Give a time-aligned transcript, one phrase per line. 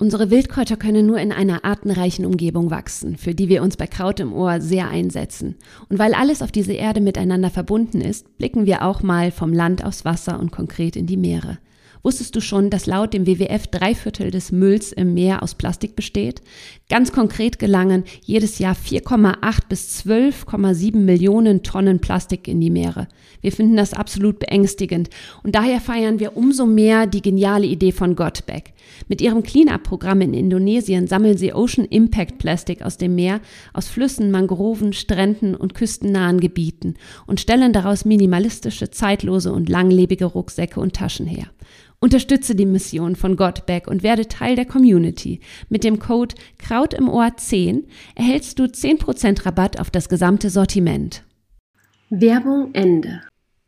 [0.00, 4.18] Unsere Wildkräuter können nur in einer artenreichen Umgebung wachsen, für die wir uns bei Kraut
[4.18, 5.56] im Ohr sehr einsetzen.
[5.90, 9.84] Und weil alles auf dieser Erde miteinander verbunden ist, blicken wir auch mal vom Land
[9.84, 11.58] aufs Wasser und konkret in die Meere.
[12.02, 15.96] Wusstest du schon, dass laut dem WWF drei Viertel des Mülls im Meer aus Plastik
[15.96, 16.40] besteht?
[16.88, 23.06] Ganz konkret gelangen jedes Jahr 4,8 bis 12,7 Millionen Tonnen Plastik in die Meere.
[23.42, 25.10] Wir finden das absolut beängstigend
[25.42, 28.72] und daher feiern wir umso mehr die geniale Idee von Gotback.
[29.08, 33.40] Mit ihrem Cleanup-Programm in Indonesien sammeln sie Ocean Impact Plastik aus dem Meer,
[33.72, 36.94] aus Flüssen, Mangroven, Stränden und küstennahen Gebieten
[37.26, 41.46] und stellen daraus minimalistische, zeitlose und langlebige Rucksäcke und Taschen her.
[42.00, 45.40] Unterstütze die Mission von Godback und werde Teil der Community.
[45.68, 51.24] Mit dem Code Kraut im Ohr 10 erhältst du 10% Rabatt auf das gesamte Sortiment.
[52.10, 53.20] Werbung Ende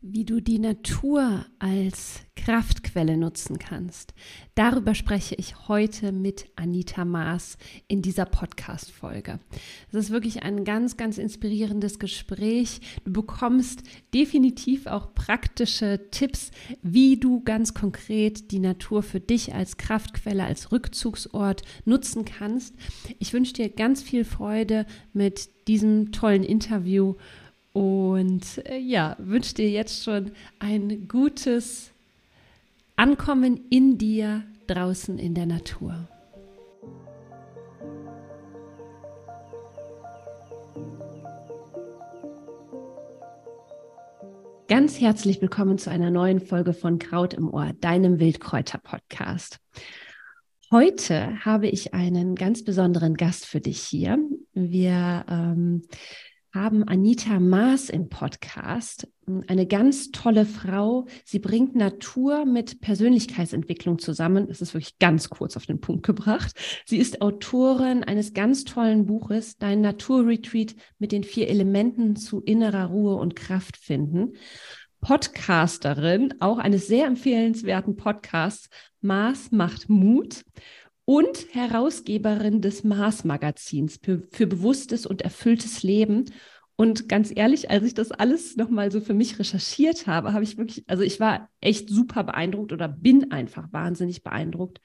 [0.05, 4.13] wie du die Natur als Kraftquelle nutzen kannst.
[4.53, 7.57] Darüber spreche ich heute mit Anita Maas
[7.87, 9.39] in dieser Podcast-Folge.
[9.87, 12.81] Es ist wirklich ein ganz, ganz inspirierendes Gespräch.
[13.05, 19.77] Du bekommst definitiv auch praktische Tipps, wie du ganz konkret die Natur für dich als
[19.77, 22.75] Kraftquelle, als Rückzugsort nutzen kannst.
[23.19, 27.15] Ich wünsche dir ganz viel Freude mit diesem tollen Interview
[27.73, 31.91] und äh, ja, wünsche dir jetzt schon ein gutes
[32.95, 36.07] Ankommen in dir draußen in der Natur.
[44.67, 49.59] Ganz herzlich willkommen zu einer neuen Folge von Kraut im Ohr, deinem Wildkräuter-Podcast.
[50.71, 54.17] Heute habe ich einen ganz besonderen Gast für dich hier.
[54.53, 55.83] Wir ähm,
[56.53, 59.07] haben Anita Maas im Podcast.
[59.47, 61.07] Eine ganz tolle Frau.
[61.25, 64.47] Sie bringt Natur mit Persönlichkeitsentwicklung zusammen.
[64.47, 66.53] Das ist wirklich ganz kurz auf den Punkt gebracht.
[66.85, 72.85] Sie ist Autorin eines ganz tollen Buches, Dein Naturretreat mit den vier Elementen zu innerer
[72.85, 74.33] Ruhe und Kraft finden.
[75.01, 78.69] Podcasterin, auch eines sehr empfehlenswerten Podcasts,
[79.01, 80.45] Maas macht Mut
[81.05, 86.25] und Herausgeberin des Mars-Magazins für, für bewusstes und erfülltes Leben.
[86.75, 90.57] Und ganz ehrlich, als ich das alles nochmal so für mich recherchiert habe, habe ich
[90.57, 94.79] wirklich, also ich war echt super beeindruckt oder bin einfach wahnsinnig beeindruckt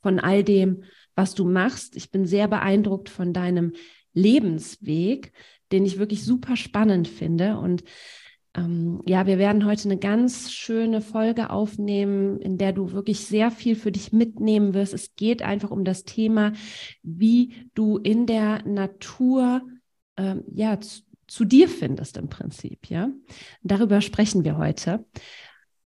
[0.00, 0.84] von all dem,
[1.14, 1.96] was du machst.
[1.96, 3.72] Ich bin sehr beeindruckt von deinem
[4.14, 5.32] Lebensweg,
[5.70, 7.58] den ich wirklich super spannend finde.
[7.58, 7.84] Und
[8.64, 13.50] ähm, ja, wir werden heute eine ganz schöne Folge aufnehmen, in der du wirklich sehr
[13.50, 14.94] viel für dich mitnehmen wirst.
[14.94, 16.52] Es geht einfach um das Thema,
[17.02, 19.62] wie du in der Natur
[20.16, 22.88] ähm, ja zu, zu dir findest im Prinzip.
[22.88, 23.10] Ja,
[23.62, 25.04] darüber sprechen wir heute.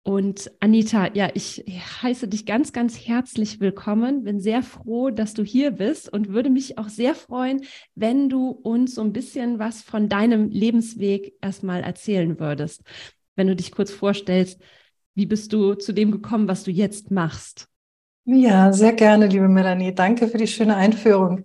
[0.08, 1.66] Und Anita, ja, ich
[2.02, 4.24] heiße dich ganz, ganz herzlich willkommen.
[4.24, 7.60] Bin sehr froh, dass du hier bist und würde mich auch sehr freuen,
[7.94, 12.84] wenn du uns so ein bisschen was von deinem Lebensweg erstmal erzählen würdest.
[13.36, 14.58] Wenn du dich kurz vorstellst,
[15.14, 17.68] wie bist du zu dem gekommen, was du jetzt machst?
[18.24, 19.94] Ja, sehr gerne, liebe Melanie.
[19.94, 21.44] Danke für die schöne Einführung.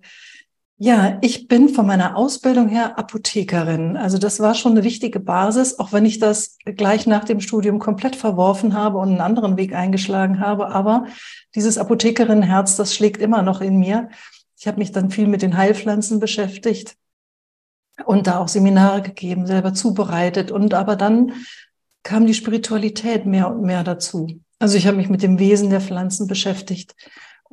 [0.78, 3.96] Ja, ich bin von meiner Ausbildung her Apothekerin.
[3.96, 7.78] Also das war schon eine wichtige Basis, auch wenn ich das gleich nach dem Studium
[7.78, 10.70] komplett verworfen habe und einen anderen Weg eingeschlagen habe.
[10.70, 11.06] Aber
[11.54, 14.10] dieses Apothekerinnenherz, das schlägt immer noch in mir.
[14.58, 16.96] Ich habe mich dann viel mit den Heilpflanzen beschäftigt
[18.06, 20.50] und da auch Seminare gegeben, selber zubereitet.
[20.50, 21.34] Und aber dann
[22.02, 24.42] kam die Spiritualität mehr und mehr dazu.
[24.58, 26.96] Also ich habe mich mit dem Wesen der Pflanzen beschäftigt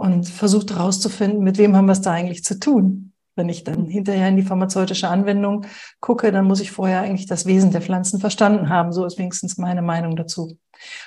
[0.00, 3.12] und versucht herauszufinden, mit wem haben wir es da eigentlich zu tun.
[3.36, 5.66] Wenn ich dann hinterher in die pharmazeutische Anwendung
[6.00, 8.94] gucke, dann muss ich vorher eigentlich das Wesen der Pflanzen verstanden haben.
[8.94, 10.56] So ist wenigstens meine Meinung dazu.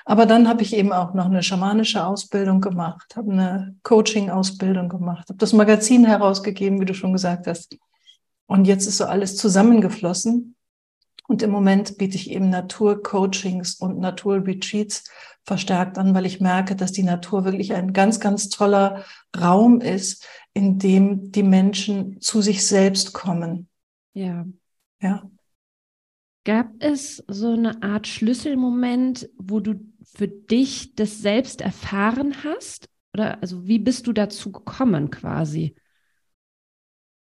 [0.05, 5.27] Aber dann habe ich eben auch noch eine schamanische Ausbildung gemacht, habe eine Coaching-Ausbildung gemacht,
[5.27, 7.75] habe das Magazin herausgegeben, wie du schon gesagt hast.
[8.45, 10.55] Und jetzt ist so alles zusammengeflossen.
[11.27, 15.05] Und im Moment biete ich eben Naturcoachings und Naturretreats
[15.45, 19.03] verstärkt an, weil ich merke, dass die Natur wirklich ein ganz, ganz toller
[19.39, 23.67] Raum ist, in dem die Menschen zu sich selbst kommen.
[24.13, 24.45] Ja.
[25.01, 25.29] Ja.
[26.45, 32.89] Gab es so eine Art Schlüsselmoment, wo du für dich das selbst erfahren hast?
[33.13, 35.75] Oder also wie bist du dazu gekommen quasi?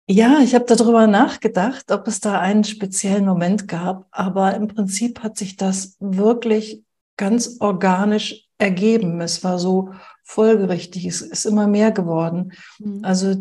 [0.07, 5.23] Ja, ich habe darüber nachgedacht, ob es da einen speziellen Moment gab, aber im Prinzip
[5.23, 6.84] hat sich das wirklich
[7.17, 9.21] ganz organisch ergeben.
[9.21, 9.91] Es war so
[10.23, 12.53] folgerichtig, es ist immer mehr geworden.
[12.79, 12.99] Mhm.
[13.03, 13.35] Also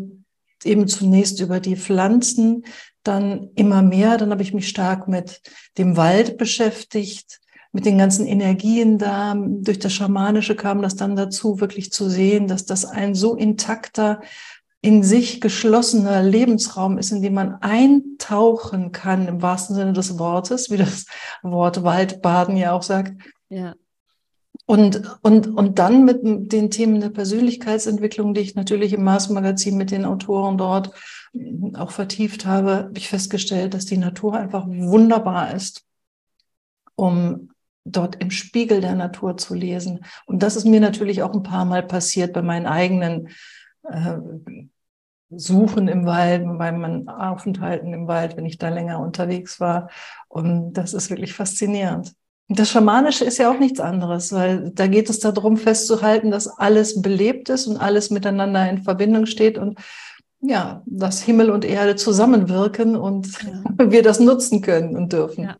[0.63, 2.63] eben zunächst über die Pflanzen,
[3.03, 5.41] dann immer mehr, dann habe ich mich stark mit
[5.77, 7.39] dem Wald beschäftigt,
[7.71, 9.35] mit den ganzen Energien da.
[9.37, 14.21] Durch das Schamanische kam das dann dazu, wirklich zu sehen, dass das ein so intakter,
[14.81, 20.69] in sich geschlossener Lebensraum ist, in dem man eintauchen kann, im wahrsten Sinne des Wortes,
[20.69, 21.07] wie das
[21.41, 23.13] Wort Waldbaden ja auch sagt.
[23.49, 23.75] Ja.
[24.65, 29.91] Und, und, und dann mit den Themen der Persönlichkeitsentwicklung, die ich natürlich im Mars-Magazin mit
[29.91, 30.91] den Autoren dort
[31.73, 35.85] auch vertieft habe, habe ich festgestellt, dass die Natur einfach wunderbar ist,
[36.95, 37.51] um
[37.83, 40.03] dort im Spiegel der Natur zu lesen.
[40.25, 43.29] Und das ist mir natürlich auch ein paar Mal passiert bei meinen eigenen
[43.83, 44.17] äh,
[45.29, 49.89] Suchen im Wald, bei meinen Aufenthalten im Wald, wenn ich da länger unterwegs war.
[50.27, 52.15] Und das ist wirklich faszinierend.
[52.47, 57.01] Das Schamanische ist ja auch nichts anderes, weil da geht es darum festzuhalten, dass alles
[57.01, 59.79] belebt ist und alles miteinander in Verbindung steht und
[60.41, 63.63] ja, dass Himmel und Erde zusammenwirken und ja.
[63.91, 65.45] wir das nutzen können und dürfen.
[65.45, 65.57] Ja.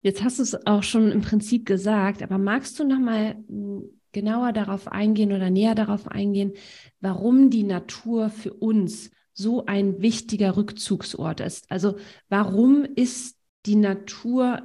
[0.00, 3.82] Jetzt hast du es auch schon im Prinzip gesagt, aber magst du noch mal hm,
[4.12, 6.52] genauer darauf eingehen oder näher darauf eingehen,
[7.00, 11.70] warum die Natur für uns so ein wichtiger Rückzugsort ist?
[11.70, 11.96] Also
[12.28, 14.62] warum ist die Natur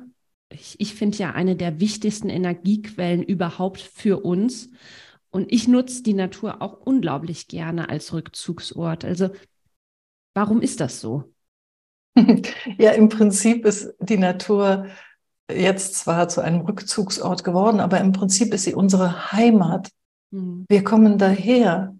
[0.54, 4.70] ich, ich finde ja eine der wichtigsten Energiequellen überhaupt für uns.
[5.30, 9.04] Und ich nutze die Natur auch unglaublich gerne als Rückzugsort.
[9.04, 9.32] Also
[10.34, 11.34] warum ist das so?
[12.78, 14.88] Ja, im Prinzip ist die Natur
[15.52, 19.90] jetzt zwar zu einem Rückzugsort geworden, aber im Prinzip ist sie unsere Heimat.
[20.32, 20.66] Mhm.
[20.70, 21.96] Wir kommen daher.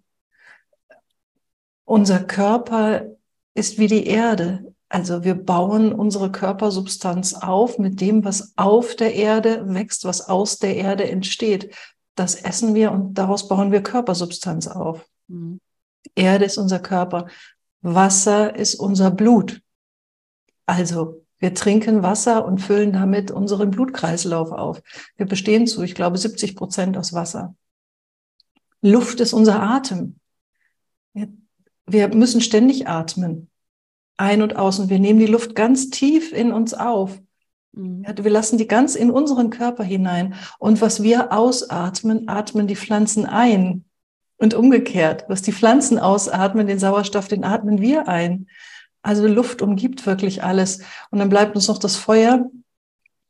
[1.86, 3.08] Unser Körper
[3.54, 4.73] ist wie die Erde.
[4.94, 10.60] Also wir bauen unsere Körpersubstanz auf mit dem, was auf der Erde wächst, was aus
[10.60, 11.74] der Erde entsteht.
[12.14, 15.04] Das essen wir und daraus bauen wir Körpersubstanz auf.
[15.28, 15.60] Mhm.
[16.14, 17.26] Erde ist unser Körper.
[17.82, 19.64] Wasser ist unser Blut.
[20.68, 24.84] Also wir trinken Wasser und füllen damit unseren Blutkreislauf auf.
[25.18, 27.56] Wir bestehen zu, ich glaube, 70 Prozent aus Wasser.
[28.82, 30.20] Luft ist unser Atem.
[31.88, 33.50] Wir müssen ständig atmen
[34.18, 37.20] ein und aus und wir nehmen die Luft ganz tief in uns auf.
[37.74, 38.06] Mhm.
[38.06, 40.36] wir lassen die ganz in unseren Körper hinein.
[40.60, 43.86] Und was wir ausatmen, atmen die Pflanzen ein.
[44.38, 48.48] Und umgekehrt, was die Pflanzen ausatmen, den Sauerstoff, den atmen wir ein.
[49.02, 50.82] Also Luft umgibt wirklich alles.
[51.12, 52.50] Und dann bleibt uns noch das Feuer.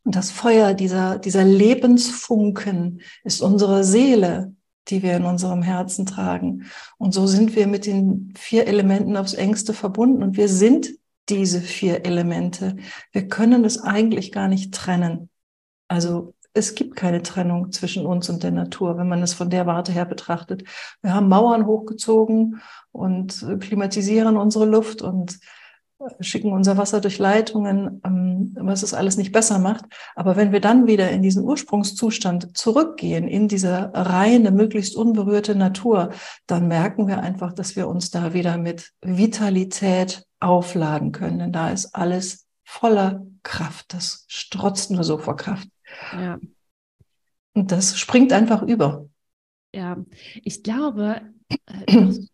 [0.03, 4.53] Und das Feuer, dieser, dieser Lebensfunken ist unsere Seele
[4.89, 6.65] die wir in unserem Herzen tragen.
[6.97, 10.89] Und so sind wir mit den vier Elementen aufs engste verbunden und wir sind
[11.29, 12.75] diese vier Elemente.
[13.11, 15.29] Wir können es eigentlich gar nicht trennen.
[15.87, 19.65] Also es gibt keine Trennung zwischen uns und der Natur, wenn man es von der
[19.65, 20.63] Warte her betrachtet.
[21.01, 25.39] Wir haben Mauern hochgezogen und klimatisieren unsere Luft und
[26.19, 29.85] schicken unser Wasser durch Leitungen, ähm, was es alles nicht besser macht.
[30.15, 36.11] Aber wenn wir dann wieder in diesen Ursprungszustand zurückgehen, in diese reine, möglichst unberührte Natur,
[36.47, 41.39] dann merken wir einfach, dass wir uns da wieder mit Vitalität aufladen können.
[41.39, 43.93] Denn da ist alles voller Kraft.
[43.93, 45.67] Das strotzt nur so vor Kraft.
[46.13, 46.39] Ja.
[47.53, 49.07] Und das springt einfach über.
[49.75, 49.97] Ja,
[50.43, 51.21] ich glaube,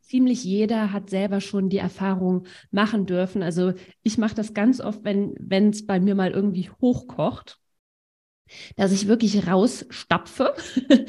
[0.01, 3.43] ziemlich jeder hat selber schon die Erfahrung machen dürfen.
[3.43, 3.73] Also
[4.03, 7.59] ich mache das ganz oft, wenn es bei mir mal irgendwie hochkocht,
[8.75, 10.53] dass ich wirklich rausstapfe.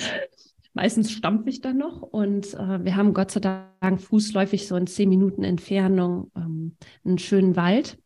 [0.73, 4.87] Meistens stampfe ich dann noch und äh, wir haben Gott sei Dank fußläufig so in
[4.87, 7.99] zehn Minuten Entfernung ähm, einen schönen Wald.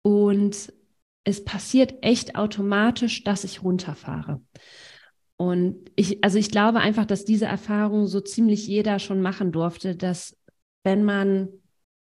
[0.00, 0.72] Und
[1.24, 4.40] es passiert echt automatisch, dass ich runterfahre.
[5.42, 9.96] Und ich, also ich glaube einfach, dass diese Erfahrung so ziemlich jeder schon machen durfte,
[9.96, 10.36] dass
[10.84, 11.48] wenn man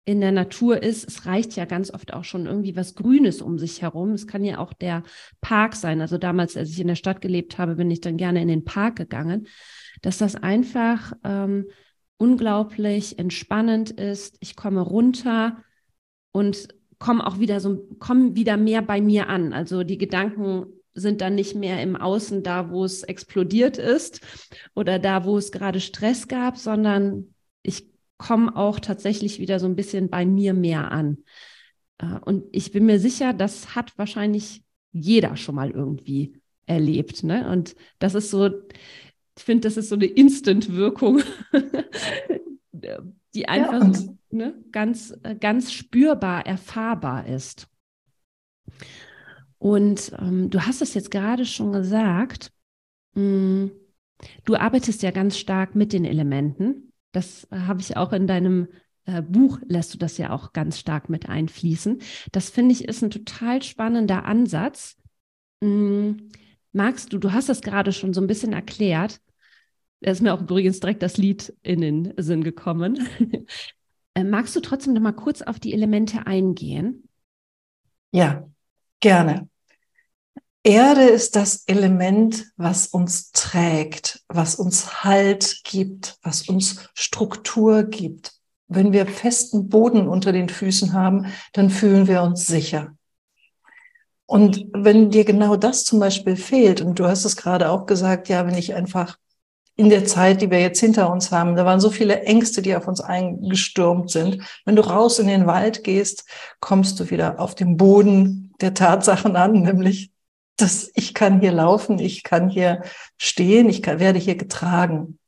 [0.06, 3.58] in der Natur ist, es reicht ja ganz oft auch schon irgendwie was Grünes um
[3.58, 4.12] sich herum.
[4.12, 5.02] Es kann ja auch der
[5.42, 6.00] Park sein.
[6.00, 8.64] Also damals, als ich in der Stadt gelebt habe, bin ich dann gerne in den
[8.64, 9.48] Park gegangen,
[10.00, 11.66] dass das einfach ähm,
[12.16, 14.38] unglaublich entspannend ist.
[14.40, 15.62] Ich komme runter
[16.32, 19.52] und komme auch wieder so, komme wieder mehr bei mir an.
[19.52, 24.20] Also die Gedanken sind dann nicht mehr im Außen da, wo es explodiert ist
[24.74, 27.86] oder da, wo es gerade Stress gab, sondern ich
[28.18, 31.18] komme auch tatsächlich wieder so ein bisschen bei mir mehr an.
[31.98, 34.62] Äh, und ich bin mir sicher, das hat wahrscheinlich
[34.92, 37.22] jeder schon mal irgendwie erlebt.
[37.22, 37.48] Ne?
[37.48, 38.46] Und das ist so,
[39.36, 41.22] ich finde, das ist so eine Instant-Wirkung,
[43.34, 47.68] die einfach ja, ne, ganz, ganz spürbar, erfahrbar ist.
[49.58, 52.52] Und ähm, du hast es jetzt gerade schon gesagt,
[53.14, 53.70] mh, hm,
[54.44, 56.92] du arbeitest ja ganz stark mit den Elementen.
[57.12, 58.68] Das äh, habe ich auch in deinem
[59.04, 62.00] äh, Buch, lässt du das ja auch ganz stark mit einfließen.
[62.32, 64.96] Das finde ich ist ein total spannender Ansatz,
[65.60, 66.28] mh, hm,
[66.72, 69.20] magst du, du hast das gerade schon so ein bisschen erklärt,
[70.00, 73.08] da ist mir auch übrigens direkt das Lied in den Sinn gekommen.
[74.14, 77.06] Äh, magst du trotzdem noch mal kurz auf die Elemente eingehen?
[78.12, 78.48] Ja,
[79.00, 79.48] gerne.
[80.62, 88.32] Erde ist das Element, was uns trägt, was uns Halt gibt, was uns Struktur gibt.
[88.66, 92.96] Wenn wir festen Boden unter den Füßen haben, dann fühlen wir uns sicher.
[94.26, 98.28] Und wenn dir genau das zum Beispiel fehlt, und du hast es gerade auch gesagt,
[98.28, 99.18] ja, wenn ich einfach
[99.76, 101.54] in der Zeit, die wir jetzt hinter uns haben.
[101.54, 104.42] Da waren so viele Ängste, die auf uns eingestürmt sind.
[104.64, 106.24] Wenn du raus in den Wald gehst,
[106.60, 110.10] kommst du wieder auf dem Boden der Tatsachen an, nämlich,
[110.56, 112.82] dass ich kann hier laufen, ich kann hier
[113.18, 115.18] stehen, ich kann, werde hier getragen.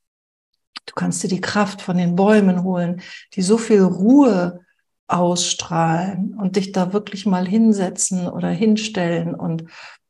[0.85, 3.01] Du kannst dir die Kraft von den Bäumen holen,
[3.33, 4.61] die so viel Ruhe
[5.07, 9.65] ausstrahlen und dich da wirklich mal hinsetzen oder hinstellen und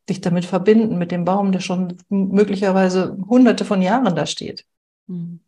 [0.09, 4.65] dich damit verbinden, mit dem Baum, der schon möglicherweise hunderte von Jahren da steht.
[5.07, 5.41] Mhm.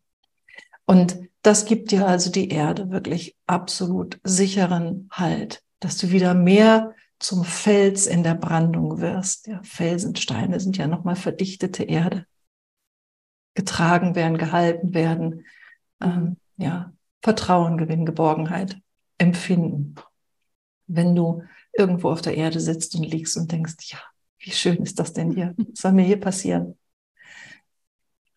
[0.86, 6.94] Und das gibt dir also die Erde wirklich absolut sicheren Halt, dass du wieder mehr
[7.22, 9.48] zum Fels in der Brandung wirst.
[9.48, 12.26] Ja, Felsensteine sind ja nochmal verdichtete Erde.
[13.54, 15.46] Getragen werden, gehalten werden,
[16.02, 18.80] ähm, ja, Vertrauen gewinnen, Geborgenheit
[19.18, 19.96] empfinden.
[20.88, 24.00] Wenn du irgendwo auf der Erde sitzt und liegst und denkst, ja,
[24.40, 25.54] wie schön ist das denn hier?
[25.58, 26.78] Was soll mir hier passieren?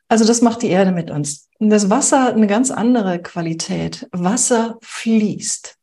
[0.09, 1.49] Also das macht die Erde mit uns.
[1.59, 4.07] Und das Wasser eine ganz andere Qualität.
[4.13, 5.79] Wasser fließt.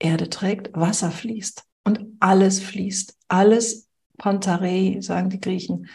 [0.00, 1.64] Erde trägt, Wasser fließt.
[1.84, 3.14] Und alles fließt.
[3.28, 3.88] Alles
[4.18, 5.88] Pantarei, sagen die Griechen.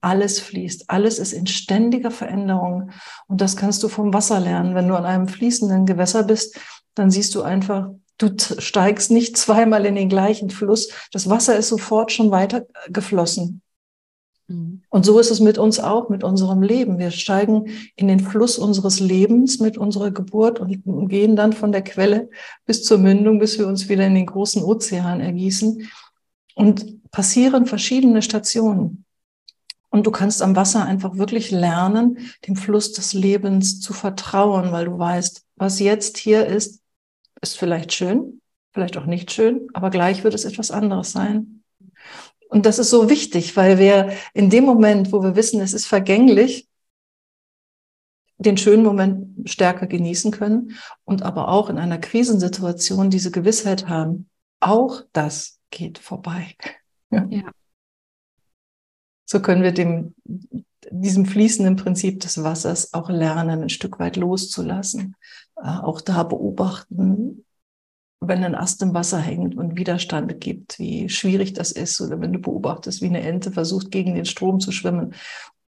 [0.00, 0.90] Alles fließt.
[0.90, 2.90] Alles ist in ständiger Veränderung.
[3.28, 4.74] Und das kannst du vom Wasser lernen.
[4.74, 6.58] Wenn du an einem fließenden Gewässer bist,
[6.94, 10.90] dann siehst du einfach, Du steigst nicht zweimal in den gleichen Fluss.
[11.12, 13.62] Das Wasser ist sofort schon weiter geflossen.
[14.52, 14.82] Mhm.
[14.88, 16.98] Und so ist es mit uns auch, mit unserem Leben.
[16.98, 17.66] Wir steigen
[17.96, 22.28] in den Fluss unseres Lebens mit unserer Geburt und gehen dann von der Quelle
[22.66, 25.88] bis zur Mündung, bis wir uns wieder in den großen Ozean ergießen
[26.54, 29.04] und passieren verschiedene Stationen.
[29.90, 34.86] Und du kannst am Wasser einfach wirklich lernen, dem Fluss des Lebens zu vertrauen, weil
[34.86, 36.80] du weißt, was jetzt hier ist,
[37.42, 38.40] ist vielleicht schön,
[38.72, 41.61] vielleicht auch nicht schön, aber gleich wird es etwas anderes sein.
[42.52, 45.86] Und das ist so wichtig, weil wir in dem Moment, wo wir wissen, es ist
[45.86, 46.68] vergänglich,
[48.36, 54.28] den schönen Moment stärker genießen können und aber auch in einer Krisensituation diese Gewissheit haben,
[54.60, 56.54] auch das geht vorbei.
[57.10, 57.50] Ja.
[59.24, 60.14] So können wir dem,
[60.90, 65.16] diesem fließenden Prinzip des Wassers auch lernen, ein Stück weit loszulassen.
[65.56, 67.46] Äh, auch da beobachten,
[68.26, 72.00] wenn ein Ast im Wasser hängt und Widerstand gibt, wie schwierig das ist.
[72.00, 75.14] Oder wenn du beobachtest, wie eine Ente versucht, gegen den Strom zu schwimmen,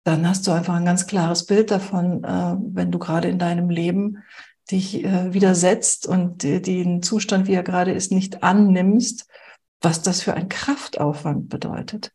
[0.05, 3.71] dann hast du einfach ein ganz klares Bild davon, äh, wenn du gerade in deinem
[3.71, 4.19] Leben
[4.71, 9.27] dich äh, widersetzt und den Zustand, wie er gerade ist, nicht annimmst,
[9.81, 12.13] was das für ein Kraftaufwand bedeutet.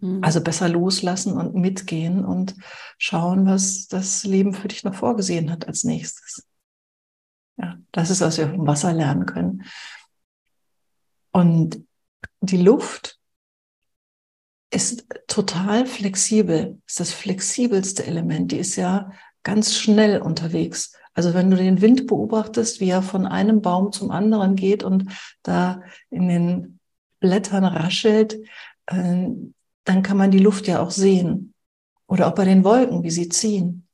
[0.00, 0.22] Mhm.
[0.22, 2.54] Also besser loslassen und mitgehen und
[2.98, 6.46] schauen, was das Leben für dich noch vorgesehen hat als nächstes.
[7.60, 9.64] Ja, das ist, was wir vom Wasser lernen können.
[11.32, 11.84] Und
[12.40, 13.18] die Luft
[14.70, 18.52] ist total flexibel, ist das flexibelste Element.
[18.52, 19.12] Die ist ja
[19.42, 20.96] ganz schnell unterwegs.
[21.12, 25.06] Also wenn du den Wind beobachtest, wie er von einem Baum zum anderen geht und
[25.42, 26.78] da in den
[27.18, 28.38] Blättern raschelt,
[28.86, 29.28] äh,
[29.84, 31.52] dann kann man die Luft ja auch sehen.
[32.06, 33.86] Oder auch bei den Wolken, wie sie ziehen.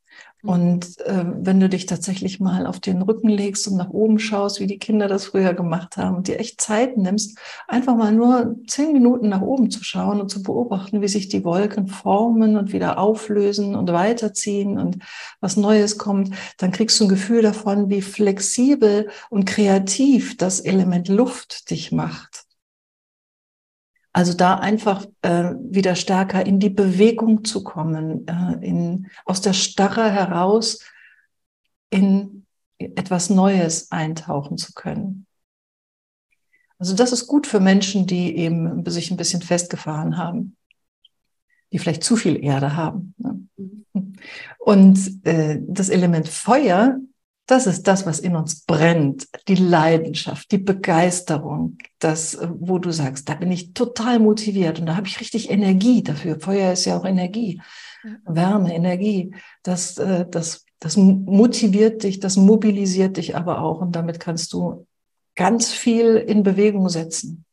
[0.46, 0.52] Mhm.
[0.52, 4.60] Und äh, wenn du dich tatsächlich mal auf den Rücken legst und nach oben schaust,
[4.60, 7.38] wie die Kinder das früher gemacht haben und dir echt Zeit nimmst,
[7.68, 11.44] einfach mal nur zehn Minuten nach oben zu schauen und zu beobachten, wie sich die
[11.44, 14.98] Wolken formen und wieder auflösen und weiterziehen und
[15.40, 21.08] was Neues kommt, dann kriegst du ein Gefühl davon, wie flexibel und kreativ das Element
[21.08, 22.45] Luft dich macht.
[24.16, 29.52] Also da einfach äh, wieder stärker in die Bewegung zu kommen, äh, in, aus der
[29.52, 30.80] Starre heraus
[31.90, 32.46] in
[32.78, 35.26] etwas Neues eintauchen zu können.
[36.78, 40.56] Also das ist gut für Menschen, die eben sich ein bisschen festgefahren haben,
[41.70, 43.14] die vielleicht zu viel Erde haben.
[43.18, 43.46] Ne?
[43.92, 44.14] Mhm.
[44.58, 46.98] Und äh, das Element Feuer
[47.46, 53.28] das ist das, was in uns brennt, die Leidenschaft, die Begeisterung, das, wo du sagst,
[53.28, 56.40] da bin ich total motiviert und da habe ich richtig Energie dafür.
[56.40, 57.60] Feuer ist ja auch Energie,
[58.24, 59.34] Wärme, Energie.
[59.62, 64.86] Das, äh, das, das motiviert dich, das mobilisiert dich aber auch und damit kannst du
[65.36, 67.44] ganz viel in Bewegung setzen.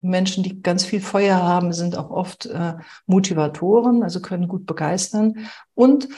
[0.00, 2.74] Menschen, die ganz viel Feuer haben, sind auch oft äh,
[3.06, 6.08] Motivatoren, also können gut begeistern und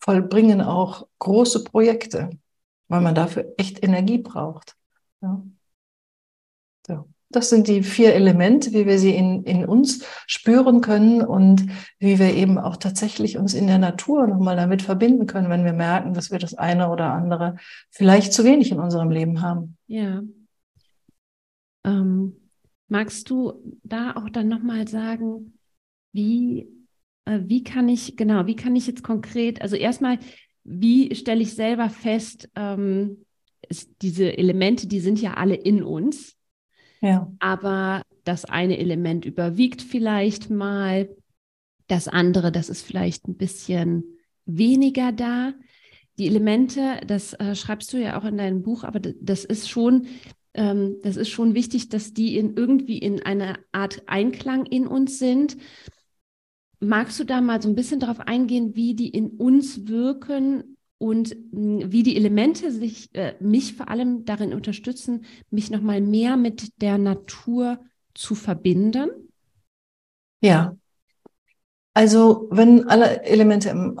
[0.00, 2.30] vollbringen auch große Projekte,
[2.88, 4.76] weil man dafür echt Energie braucht.
[5.20, 5.42] Ja.
[6.86, 7.08] So.
[7.30, 11.66] Das sind die vier Elemente, wie wir sie in, in uns spüren können und
[11.98, 15.74] wie wir eben auch tatsächlich uns in der Natur nochmal damit verbinden können, wenn wir
[15.74, 17.56] merken, dass wir das eine oder andere
[17.90, 19.76] vielleicht zu wenig in unserem Leben haben.
[19.88, 20.22] Ja.
[21.84, 22.36] Ähm,
[22.88, 23.52] magst du
[23.82, 25.58] da auch dann nochmal sagen,
[26.12, 26.66] wie,
[27.26, 30.18] äh, wie kann ich, genau, wie kann ich jetzt konkret, also erstmal,
[30.68, 33.24] wie stelle ich selber fest, ähm,
[34.02, 36.36] diese Elemente, die sind ja alle in uns.
[37.00, 37.32] Ja.
[37.38, 41.08] Aber das eine Element überwiegt vielleicht mal,
[41.86, 44.04] das andere, das ist vielleicht ein bisschen
[44.44, 45.54] weniger da.
[46.18, 50.06] Die Elemente, das äh, schreibst du ja auch in deinem Buch, aber das ist schon,
[50.54, 55.18] ähm, das ist schon wichtig, dass die in irgendwie in einer Art Einklang in uns
[55.18, 55.56] sind.
[56.80, 61.30] Magst du da mal so ein bisschen darauf eingehen, wie die in uns wirken und
[61.30, 66.80] hm, wie die Elemente sich, äh, mich vor allem darin unterstützen, mich nochmal mehr mit
[66.80, 67.80] der Natur
[68.14, 69.10] zu verbinden?
[70.40, 70.76] Ja.
[71.94, 74.00] Also, wenn alle Elemente im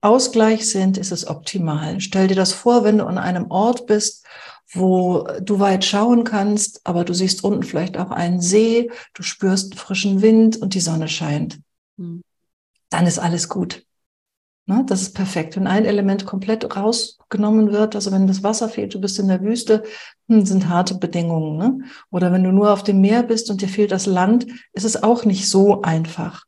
[0.00, 2.00] Ausgleich sind, ist es optimal.
[2.00, 4.26] Stell dir das vor, wenn du an einem Ort bist,
[4.72, 9.76] wo du weit schauen kannst, aber du siehst unten vielleicht auch einen See, du spürst
[9.76, 11.60] frischen Wind und die Sonne scheint.
[11.98, 12.22] Hm.
[12.90, 13.84] Dann ist alles gut.
[14.66, 14.84] Ne?
[14.86, 15.56] Das ist perfekt.
[15.56, 19.42] Wenn ein Element komplett rausgenommen wird, also wenn das Wasser fehlt, du bist in der
[19.42, 19.82] Wüste,
[20.28, 21.56] hm, sind harte Bedingungen.
[21.56, 21.78] Ne?
[22.10, 25.02] Oder wenn du nur auf dem Meer bist und dir fehlt das Land, ist es
[25.02, 26.44] auch nicht so einfach.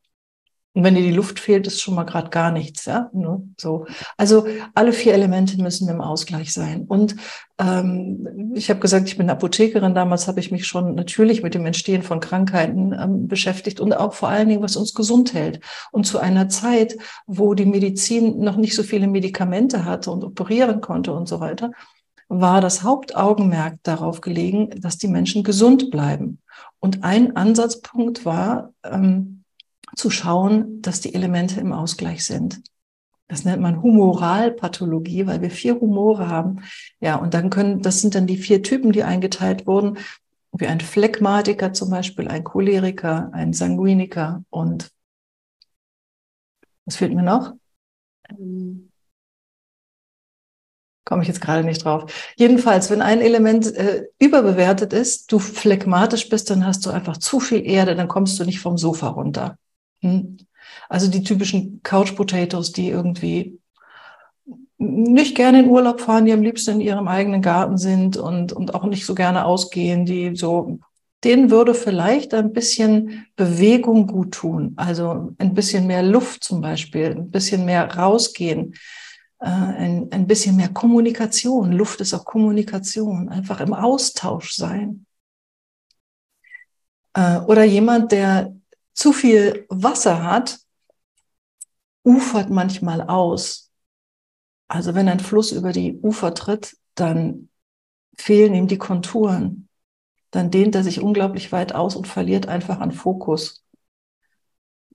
[0.75, 3.09] Und wenn dir die Luft fehlt, ist schon mal gerade gar nichts, ja.
[3.13, 3.43] Ne?
[3.61, 6.85] So, also alle vier Elemente müssen im Ausgleich sein.
[6.89, 7.15] Und
[7.59, 9.95] ähm, ich habe gesagt, ich bin Apothekerin.
[9.95, 14.15] Damals habe ich mich schon natürlich mit dem Entstehen von Krankheiten ähm, beschäftigt und auch
[14.15, 15.61] vor allen Dingen, was uns gesund hält.
[15.93, 20.81] Und zu einer Zeit, wo die Medizin noch nicht so viele Medikamente hatte und operieren
[20.81, 21.71] konnte und so weiter,
[22.29, 26.41] war das Hauptaugenmerk darauf gelegen, dass die Menschen gesund bleiben.
[26.81, 29.34] Und ein Ansatzpunkt war ähm,
[29.97, 32.63] zu schauen, dass die Elemente im Ausgleich sind.
[33.29, 36.63] Das nennt man Humoralpathologie, weil wir vier Humore haben.
[37.01, 39.99] Ja, und dann können, das sind dann die vier Typen, die eingeteilt wurden,
[40.53, 44.91] wie ein Phlegmatiker zum Beispiel, ein Choleriker, ein Sanguiniker und
[46.85, 47.55] was fehlt mir noch?
[48.31, 48.91] Ähm.
[51.05, 52.33] Komme ich jetzt gerade nicht drauf.
[52.37, 57.41] Jedenfalls, wenn ein Element äh, überbewertet ist, du phlegmatisch bist, dann hast du einfach zu
[57.41, 59.59] viel Erde, dann kommst du nicht vom Sofa runter.
[60.05, 60.37] Hm.
[60.89, 63.59] Also die typischen Couch Potatoes, die irgendwie
[64.77, 68.75] nicht gerne in Urlaub fahren, die am liebsten in ihrem eigenen Garten sind und, und
[68.75, 70.79] auch nicht so gerne ausgehen, die so,
[71.23, 74.75] denen würde vielleicht ein bisschen Bewegung gut tun.
[74.77, 78.75] Also ein bisschen mehr Luft zum Beispiel, ein bisschen mehr rausgehen,
[79.39, 81.73] äh, ein, ein bisschen mehr Kommunikation.
[81.73, 85.07] Luft ist auch Kommunikation, einfach im Austausch sein.
[87.15, 88.53] Äh, oder jemand, der
[88.95, 90.59] zu viel Wasser hat,
[92.05, 93.71] ufert manchmal aus.
[94.69, 97.49] Also wenn ein Fluss über die Ufer tritt, dann
[98.17, 99.69] fehlen ihm die Konturen.
[100.31, 103.65] Dann dehnt er sich unglaublich weit aus und verliert einfach an Fokus.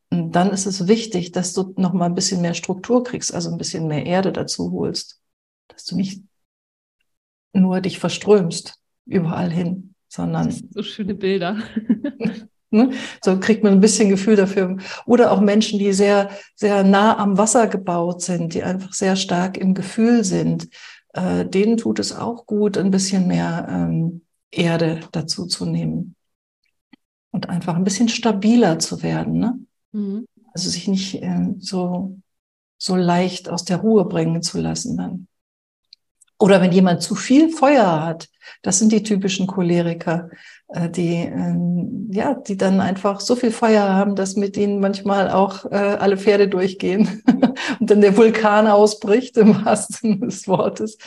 [0.09, 3.51] Und dann ist es wichtig, dass du noch mal ein bisschen mehr Struktur kriegst, also
[3.51, 5.21] ein bisschen mehr Erde dazu holst,
[5.67, 6.23] dass du nicht
[7.53, 11.57] nur dich verströmst überall hin, sondern so schöne Bilder.
[12.71, 12.91] Ne?
[13.23, 14.77] So kriegt man ein bisschen Gefühl dafür.
[15.05, 19.58] Oder auch Menschen, die sehr, sehr nah am Wasser gebaut sind, die einfach sehr stark
[19.58, 20.69] im Gefühl sind.
[21.13, 26.15] Äh, denen tut es auch gut, ein bisschen mehr ähm, Erde dazu zu nehmen.
[27.32, 29.39] Und einfach ein bisschen stabiler zu werden.
[29.39, 29.60] Ne?
[29.91, 30.25] Mhm.
[30.53, 32.19] Also sich nicht äh, so,
[32.77, 35.27] so leicht aus der Ruhe bringen zu lassen dann.
[36.39, 38.30] Oder wenn jemand zu viel Feuer hat,
[38.62, 40.30] das sind die typischen Choleriker,
[40.69, 45.30] äh, die, ähm, ja, die dann einfach so viel Feuer haben, dass mit ihnen manchmal
[45.30, 47.23] auch äh, alle Pferde durchgehen
[47.80, 50.97] und dann der Vulkan ausbricht, im wahrsten Sinne des Wortes.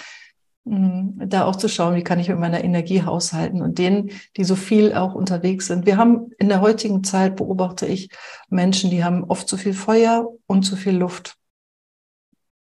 [0.65, 4.45] Mm, da auch zu schauen, wie kann ich mit meiner Energie haushalten und denen, die
[4.45, 5.87] so viel auch unterwegs sind.
[5.87, 8.11] Wir haben in der heutigen Zeit, beobachte ich,
[8.51, 11.37] Menschen, die haben oft zu viel Feuer und zu viel Luft.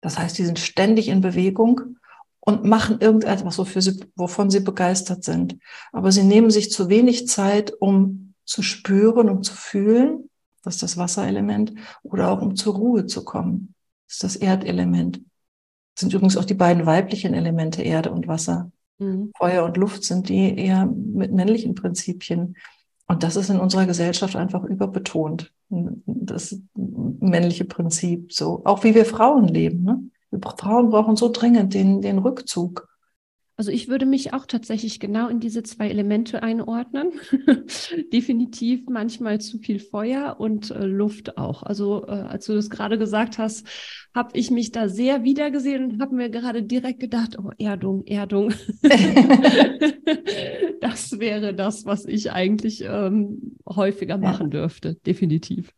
[0.01, 1.99] Das heißt, die sind ständig in Bewegung
[2.45, 5.59] und machen irgendetwas, wofür sie, wovon sie begeistert sind.
[5.93, 10.29] Aber sie nehmen sich zu wenig Zeit, um zu spüren, um zu fühlen,
[10.65, 13.75] das ist das Wasserelement, oder auch um zur Ruhe zu kommen,
[14.09, 15.21] das ist das Erdelement.
[15.95, 18.73] Das sind übrigens auch die beiden weiblichen Elemente, Erde und Wasser.
[18.99, 19.31] Mhm.
[19.37, 22.57] Feuer und Luft sind die eher mit männlichen Prinzipien.
[23.07, 25.53] Und das ist in unserer Gesellschaft einfach überbetont.
[25.69, 28.63] Das männliche Prinzip, so.
[28.65, 29.85] Auch wie wir Frauen leben.
[29.85, 30.03] Ne?
[30.43, 32.89] Frauen brauchen so dringend den, den Rückzug.
[33.57, 37.13] Also ich würde mich auch tatsächlich genau in diese zwei Elemente einordnen.
[38.13, 41.63] Definitiv manchmal zu viel Feuer und äh, Luft auch.
[41.63, 43.67] Also äh, als du das gerade gesagt hast,
[44.15, 48.53] habe ich mich da sehr wiedergesehen und habe mir gerade direkt gedacht, oh Erdung, Erdung.
[50.81, 54.97] das wäre das, was ich eigentlich ähm, häufiger machen dürfte.
[55.07, 55.73] Definitiv.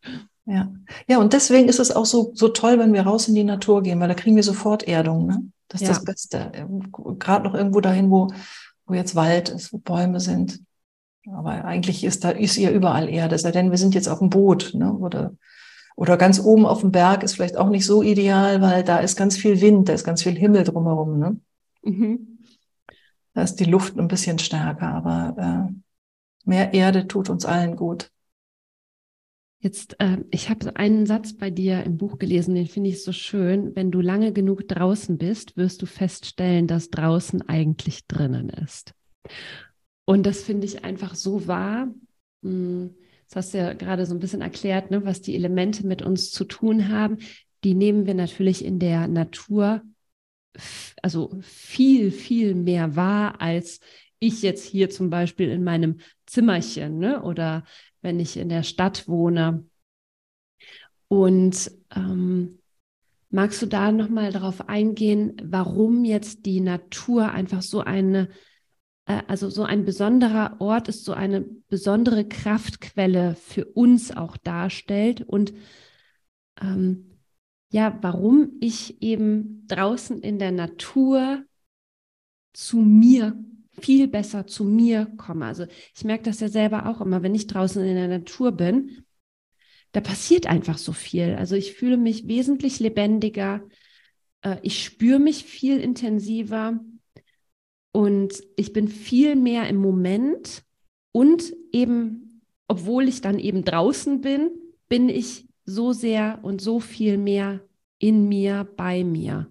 [0.46, 0.70] Ja.
[1.08, 3.82] ja, und deswegen ist es auch so, so toll, wenn wir raus in die Natur
[3.82, 5.26] gehen, weil da kriegen wir sofort Erdung.
[5.26, 5.42] Ne?
[5.68, 5.94] Das ist ja.
[5.94, 6.52] das Beste.
[7.18, 8.28] Gerade noch irgendwo dahin, wo,
[8.86, 10.60] wo jetzt Wald ist, wo Bäume sind.
[11.32, 14.28] Aber eigentlich ist da ist ja überall Erde, sei denn wir sind jetzt auf dem
[14.28, 14.92] Boot, ne?
[14.92, 15.32] Oder,
[15.96, 19.16] oder ganz oben auf dem Berg ist vielleicht auch nicht so ideal, weil da ist
[19.16, 21.18] ganz viel Wind, da ist ganz viel Himmel drumherum.
[21.18, 21.40] Ne?
[21.82, 22.38] Mhm.
[23.32, 25.72] Da ist die Luft ein bisschen stärker, aber äh,
[26.44, 28.10] mehr Erde tut uns allen gut.
[29.64, 33.12] Jetzt, äh, ich habe einen Satz bei dir im Buch gelesen, den finde ich so
[33.12, 33.74] schön.
[33.74, 38.92] Wenn du lange genug draußen bist, wirst du feststellen, dass draußen eigentlich drinnen ist.
[40.04, 41.88] Und das finde ich einfach so wahr.
[42.42, 42.94] Hm,
[43.26, 46.30] das hast du ja gerade so ein bisschen erklärt, ne, was die Elemente mit uns
[46.30, 47.16] zu tun haben.
[47.64, 49.80] Die nehmen wir natürlich in der Natur
[51.02, 53.80] also viel, viel mehr wahr, als
[54.18, 57.64] ich jetzt hier zum Beispiel in meinem Zimmerchen ne, oder
[58.04, 59.64] wenn ich in der Stadt wohne.
[61.08, 62.58] Und ähm,
[63.30, 68.28] magst du da nochmal darauf eingehen, warum jetzt die Natur einfach so eine,
[69.06, 75.22] äh, also so ein besonderer Ort ist, so eine besondere Kraftquelle für uns auch darstellt
[75.22, 75.52] und
[76.60, 77.10] ähm,
[77.70, 81.44] ja, warum ich eben draußen in der Natur
[82.52, 83.36] zu mir
[83.80, 85.46] viel besser zu mir komme.
[85.46, 89.04] Also ich merke das ja selber auch immer, wenn ich draußen in der Natur bin,
[89.92, 91.34] da passiert einfach so viel.
[91.34, 93.62] Also ich fühle mich wesentlich lebendiger,
[94.42, 96.80] äh, ich spüre mich viel intensiver
[97.92, 100.64] und ich bin viel mehr im Moment
[101.12, 104.50] und eben, obwohl ich dann eben draußen bin,
[104.88, 107.60] bin ich so sehr und so viel mehr
[107.98, 109.48] in mir, bei mir.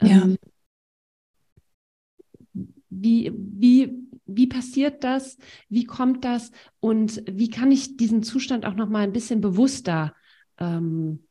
[0.00, 0.22] Ja.
[0.22, 0.38] Ähm,
[3.02, 3.92] wie, wie,
[4.26, 5.38] wie passiert das?
[5.68, 6.50] Wie kommt das?
[6.80, 10.14] Und wie kann ich diesen Zustand auch noch mal ein bisschen bewusster
[10.58, 11.26] ähm,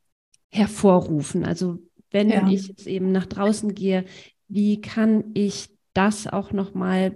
[0.49, 1.45] hervorrufen?
[1.45, 1.79] Also
[2.11, 2.47] wenn ja.
[2.49, 4.05] ich jetzt eben nach draußen gehe,
[4.47, 7.15] wie kann ich das auch noch mal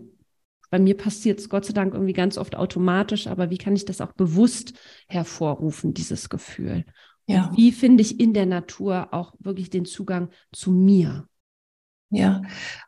[0.71, 3.85] bei mir passiert es Gott sei Dank irgendwie ganz oft automatisch, aber wie kann ich
[3.85, 4.73] das auch bewusst
[5.07, 6.83] hervorrufen, dieses Gefühl?
[7.27, 7.47] Ja.
[7.47, 11.29] Und wie finde ich in der Natur auch wirklich den Zugang zu mir?
[12.09, 12.41] Ja,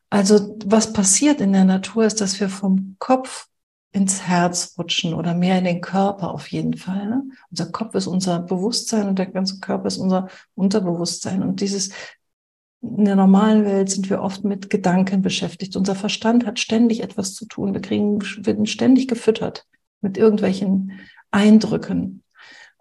[0.10, 3.48] also was passiert in der Natur ist, dass wir vom Kopf
[3.92, 7.10] ins Herz rutschen oder mehr in den Körper auf jeden Fall.
[7.10, 7.24] Ne?
[7.50, 11.42] Unser Kopf ist unser Bewusstsein und der ganze Körper ist unser Unterbewusstsein.
[11.42, 11.90] Und dieses,
[12.82, 15.76] in der normalen Welt sind wir oft mit Gedanken beschäftigt.
[15.76, 17.74] Unser Verstand hat ständig etwas zu tun.
[17.74, 19.66] Wir kriegen, werden ständig gefüttert
[20.02, 21.00] mit irgendwelchen
[21.32, 22.24] Eindrücken.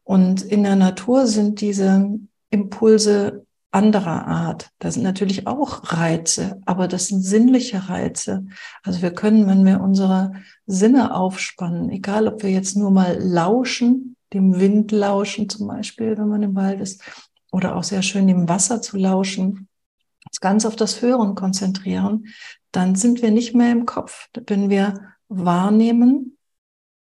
[0.04, 2.10] Und in der Natur sind diese
[2.50, 3.45] Impulse
[3.76, 4.70] anderer Art.
[4.78, 8.46] Da sind natürlich auch Reize, aber das sind sinnliche Reize.
[8.82, 10.32] Also wir können, wenn wir unsere
[10.64, 16.28] Sinne aufspannen, egal ob wir jetzt nur mal lauschen, dem Wind lauschen zum Beispiel, wenn
[16.28, 17.02] man im Wald ist,
[17.52, 19.68] oder auch sehr schön dem Wasser zu lauschen,
[20.26, 22.28] uns ganz auf das Hören konzentrieren,
[22.72, 24.28] dann sind wir nicht mehr im Kopf.
[24.46, 26.38] Wenn wir wahrnehmen,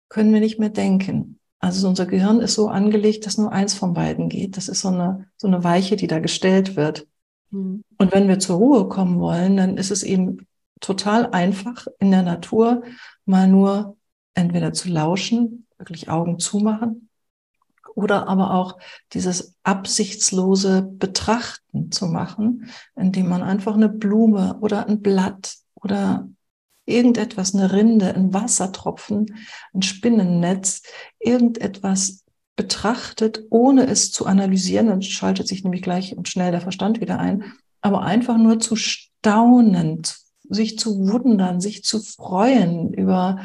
[0.08, 1.37] können wir nicht mehr denken.
[1.60, 4.56] Also unser Gehirn ist so angelegt, dass nur eins von beiden geht.
[4.56, 7.06] Das ist so eine, so eine Weiche, die da gestellt wird.
[7.50, 7.82] Mhm.
[7.98, 10.46] Und wenn wir zur Ruhe kommen wollen, dann ist es eben
[10.80, 12.82] total einfach in der Natur
[13.24, 13.96] mal nur
[14.34, 17.08] entweder zu lauschen, wirklich Augen zumachen
[17.98, 18.78] oder aber auch
[19.12, 26.28] dieses absichtslose Betrachten zu machen, indem man einfach eine Blume oder ein Blatt oder
[26.88, 29.36] irgendetwas, eine Rinde, ein Wassertropfen,
[29.74, 30.82] ein Spinnennetz,
[31.18, 32.24] irgendetwas
[32.56, 37.18] betrachtet, ohne es zu analysieren, dann schaltet sich nämlich gleich und schnell der Verstand wieder
[37.18, 37.44] ein,
[37.80, 40.02] aber einfach nur zu staunen,
[40.48, 43.40] sich zu wundern, sich zu freuen über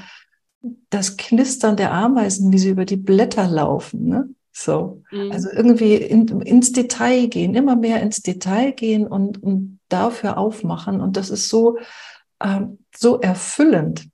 [0.89, 4.07] das Knistern der Ameisen, wie sie über die Blätter laufen.
[4.07, 4.29] Ne?
[4.51, 5.31] So, mhm.
[5.31, 11.01] also irgendwie in, ins Detail gehen, immer mehr ins Detail gehen und, und dafür aufmachen.
[11.01, 11.77] Und das ist so,
[12.41, 14.09] ähm, so erfüllend,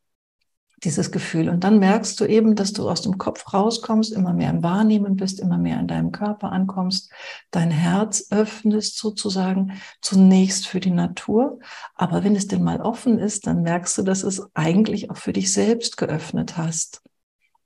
[0.83, 1.49] dieses Gefühl.
[1.49, 5.15] Und dann merkst du eben, dass du aus dem Kopf rauskommst, immer mehr im Wahrnehmen
[5.15, 7.11] bist, immer mehr in deinem Körper ankommst,
[7.51, 11.59] dein Herz öffnest sozusagen zunächst für die Natur.
[11.95, 15.33] Aber wenn es denn mal offen ist, dann merkst du, dass es eigentlich auch für
[15.33, 17.01] dich selbst geöffnet hast.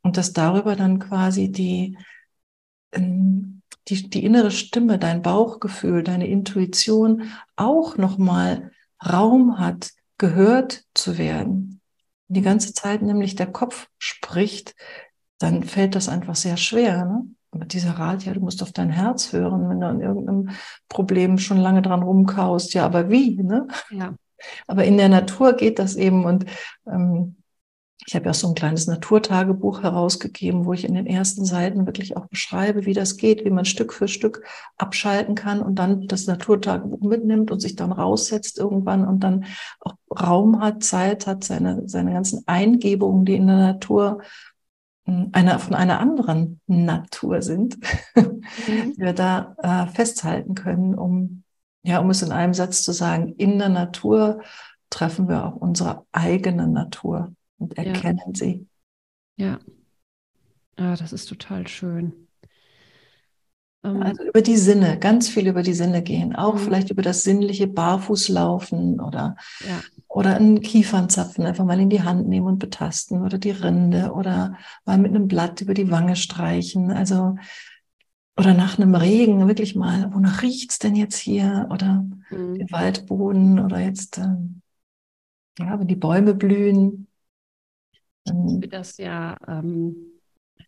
[0.01, 1.97] Und dass darüber dann quasi die,
[2.91, 8.71] ähm, die, die innere Stimme, dein Bauchgefühl, deine Intuition auch nochmal
[9.05, 9.91] Raum hat,
[10.23, 11.81] gehört zu werden.
[12.29, 14.73] Die ganze Zeit nämlich der Kopf spricht,
[15.37, 17.03] dann fällt das einfach sehr schwer.
[17.03, 17.25] Ne?
[17.51, 20.51] Aber dieser Rat, ja, du musst auf dein Herz hören, wenn du an irgendeinem
[20.87, 22.73] Problem schon lange dran rumkaust.
[22.73, 23.35] Ja, aber wie?
[23.35, 23.67] Ne?
[23.91, 24.15] Ja.
[24.65, 26.23] Aber in der Natur geht das eben.
[26.23, 26.45] Und
[26.87, 27.35] ähm,
[28.05, 32.17] ich habe ja so ein kleines Naturtagebuch herausgegeben, wo ich in den ersten Seiten wirklich
[32.17, 34.43] auch beschreibe, wie das geht, wie man Stück für Stück
[34.77, 39.45] abschalten kann und dann das Naturtagebuch mitnimmt und sich dann raussetzt irgendwann und dann
[39.79, 44.21] auch Raum hat, Zeit hat, seine, seine ganzen Eingebungen, die in der Natur
[45.05, 47.77] hm, einer, von einer anderen Natur sind,
[48.15, 48.41] mhm.
[48.67, 51.43] die wir da äh, festhalten können, um,
[51.83, 54.41] ja, um es in einem Satz zu sagen, in der Natur
[54.89, 58.33] treffen wir auch unsere eigene Natur und erkennen ja.
[58.33, 58.67] sie.
[59.35, 59.59] Ja.
[60.75, 62.27] Ah, das ist total schön.
[63.83, 66.59] Ähm, also über die Sinne, ganz viel über die Sinne gehen, auch mhm.
[66.59, 69.35] vielleicht über das sinnliche Barfußlaufen oder,
[69.67, 69.81] ja.
[70.07, 74.57] oder einen Kiefernzapfen einfach mal in die Hand nehmen und betasten oder die Rinde oder
[74.85, 76.91] mal mit einem Blatt über die Wange streichen.
[76.91, 77.35] Also
[78.35, 81.67] oder nach einem Regen wirklich mal, wonach riecht es denn jetzt hier?
[81.69, 82.55] Oder mhm.
[82.55, 84.61] den Waldboden oder jetzt, ähm,
[85.59, 87.07] ja, wenn die Bäume blühen.
[88.25, 89.37] Ich liebe das ja.
[89.47, 89.95] Ähm,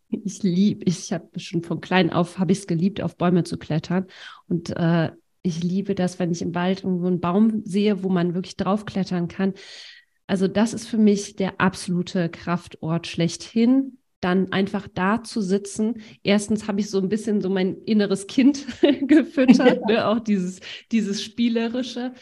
[0.08, 3.58] ich liebe, ich habe schon von klein auf, habe ich es geliebt, auf Bäume zu
[3.58, 4.06] klettern.
[4.48, 5.10] Und äh,
[5.42, 9.28] ich liebe das, wenn ich im Wald irgendwo einen Baum sehe, wo man wirklich draufklettern
[9.28, 9.54] kann.
[10.26, 16.00] Also das ist für mich der absolute Kraftort schlechthin dann einfach da zu sitzen.
[16.22, 18.66] Erstens habe ich so ein bisschen so mein inneres Kind
[19.02, 19.86] gefüttert, ja.
[19.88, 20.08] ne?
[20.08, 22.12] auch dieses, dieses Spielerische.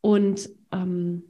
[0.00, 1.22] Und ähm,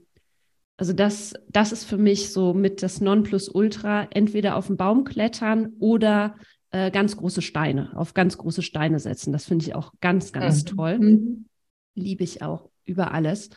[0.77, 5.75] also das, das ist für mich so mit das Nonplusultra, entweder auf den Baum klettern
[5.79, 6.37] oder
[6.71, 9.33] äh, ganz große Steine, auf ganz große Steine setzen.
[9.33, 10.77] Das finde ich auch ganz, ganz mhm.
[10.77, 10.99] toll.
[10.99, 11.47] Mhm.
[11.95, 13.51] Liebe ich auch über alles.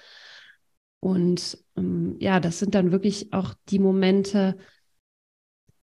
[0.99, 4.58] Und ähm, ja, das sind dann wirklich auch die Momente,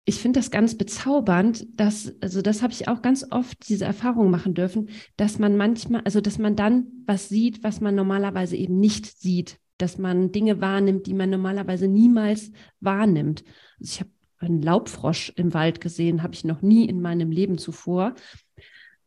[0.04, 4.32] ich finde das ganz bezaubernd, dass, also das habe ich auch ganz oft diese Erfahrung
[4.32, 8.80] machen dürfen, dass man manchmal, also dass man dann was sieht, was man normalerweise eben
[8.80, 13.44] nicht sieht dass man Dinge wahrnimmt, die man normalerweise niemals wahrnimmt.
[13.80, 17.58] Also ich habe einen Laubfrosch im Wald gesehen, habe ich noch nie in meinem Leben
[17.58, 18.16] zuvor.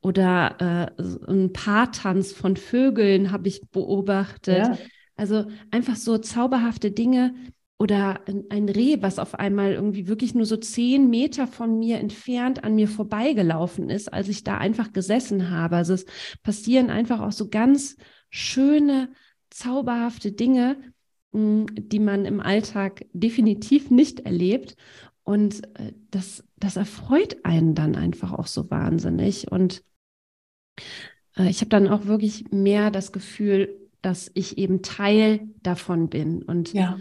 [0.01, 4.59] Oder äh, ein Paartanz von Vögeln habe ich beobachtet.
[4.59, 4.79] Ja.
[5.17, 7.35] Also einfach so zauberhafte Dinge,
[7.79, 12.63] oder ein Reh, was auf einmal irgendwie wirklich nur so zehn Meter von mir entfernt
[12.63, 15.77] an mir vorbeigelaufen ist, als ich da einfach gesessen habe.
[15.77, 16.07] Also es
[16.43, 17.97] passieren einfach auch so ganz
[18.31, 19.11] schöne
[19.55, 20.77] zauberhafte Dinge,
[21.33, 24.77] hm, die man im Alltag definitiv nicht erlebt.
[25.23, 29.51] Und äh, das, das erfreut einen dann einfach auch so wahnsinnig.
[29.51, 29.83] Und
[31.37, 36.43] äh, ich habe dann auch wirklich mehr das Gefühl, dass ich eben Teil davon bin.
[36.43, 36.99] Und ja.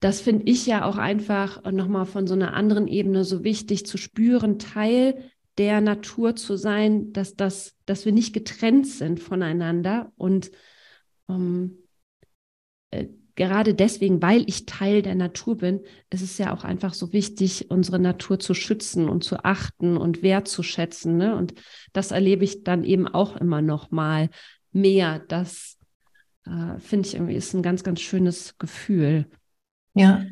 [0.00, 3.98] das finde ich ja auch einfach nochmal von so einer anderen Ebene so wichtig zu
[3.98, 10.50] spüren, Teil der Natur zu sein, dass, das, dass wir nicht getrennt sind voneinander und
[11.28, 11.78] ähm,
[12.90, 17.12] äh, gerade deswegen, weil ich Teil der Natur bin, ist es ja auch einfach so
[17.12, 21.16] wichtig, unsere Natur zu schützen und zu achten und wertzuschätzen.
[21.16, 21.36] Ne?
[21.36, 21.54] Und
[21.92, 24.30] das erlebe ich dann eben auch immer noch mal
[24.72, 25.20] mehr.
[25.28, 25.76] Das
[26.46, 29.26] äh, finde ich irgendwie ist ein ganz, ganz schönes Gefühl.
[29.94, 30.24] Ja.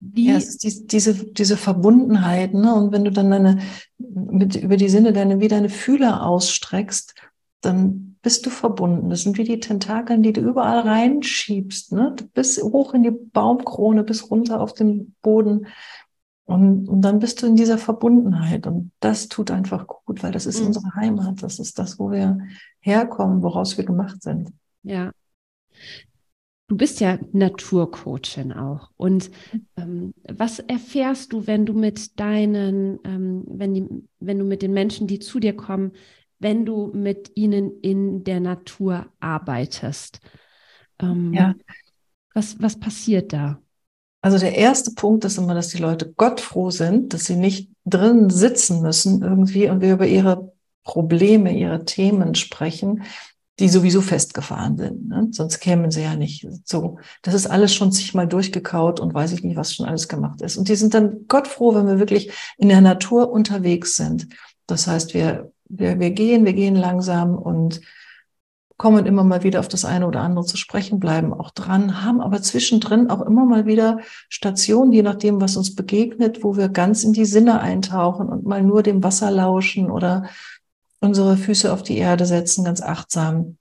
[0.00, 2.74] Wie, ja, die, diese, diese Verbundenheit, ne?
[2.74, 3.62] Und wenn du dann deine,
[3.96, 7.14] mit, über die Sinne deine, wie deine Fühler ausstreckst,
[7.62, 9.10] dann bist du verbunden.
[9.10, 12.16] Das sind wie die Tentakeln, die du überall reinschiebst, ne?
[12.32, 15.66] bis hoch in die Baumkrone, bis runter auf den Boden.
[16.46, 18.66] Und, und dann bist du in dieser Verbundenheit.
[18.66, 20.68] Und das tut einfach gut, weil das ist mhm.
[20.68, 21.42] unsere Heimat.
[21.42, 22.38] Das ist das, wo wir
[22.80, 24.52] herkommen, woraus wir gemacht sind.
[24.82, 25.12] Ja.
[26.68, 28.90] Du bist ja Naturcoachin auch.
[28.96, 29.30] Und
[29.76, 33.86] ähm, was erfährst du, wenn du mit deinen, ähm, wenn, die,
[34.18, 35.92] wenn du mit den Menschen, die zu dir kommen,
[36.44, 40.20] wenn du mit ihnen in der Natur arbeitest?
[41.00, 41.54] Ähm, ja.
[42.34, 43.58] Was, was passiert da?
[44.20, 48.28] Also der erste Punkt ist immer, dass die Leute gottfroh sind, dass sie nicht drin
[48.28, 50.52] sitzen müssen irgendwie und wir über ihre
[50.82, 53.04] Probleme, ihre Themen sprechen,
[53.58, 55.08] die sowieso festgefahren sind.
[55.08, 55.28] Ne?
[55.30, 56.98] Sonst kämen sie ja nicht so.
[57.22, 60.58] Das ist alles schon zigmal durchgekaut und weiß ich nicht, was schon alles gemacht ist.
[60.58, 64.28] Und die sind dann gottfroh, wenn wir wirklich in der Natur unterwegs sind.
[64.66, 67.80] Das heißt, wir wir, wir gehen, wir gehen langsam und,
[68.76, 72.20] kommen immer mal wieder auf das eine oder andere zu sprechen, bleiben auch dran, haben
[72.20, 77.04] aber zwischendrin auch immer mal wieder Stationen, je nachdem, was uns begegnet, wo wir ganz
[77.04, 80.28] in die Sinne eintauchen und mal nur dem Wasser lauschen oder
[81.00, 83.58] unsere Füße auf die Erde setzen, ganz achtsam,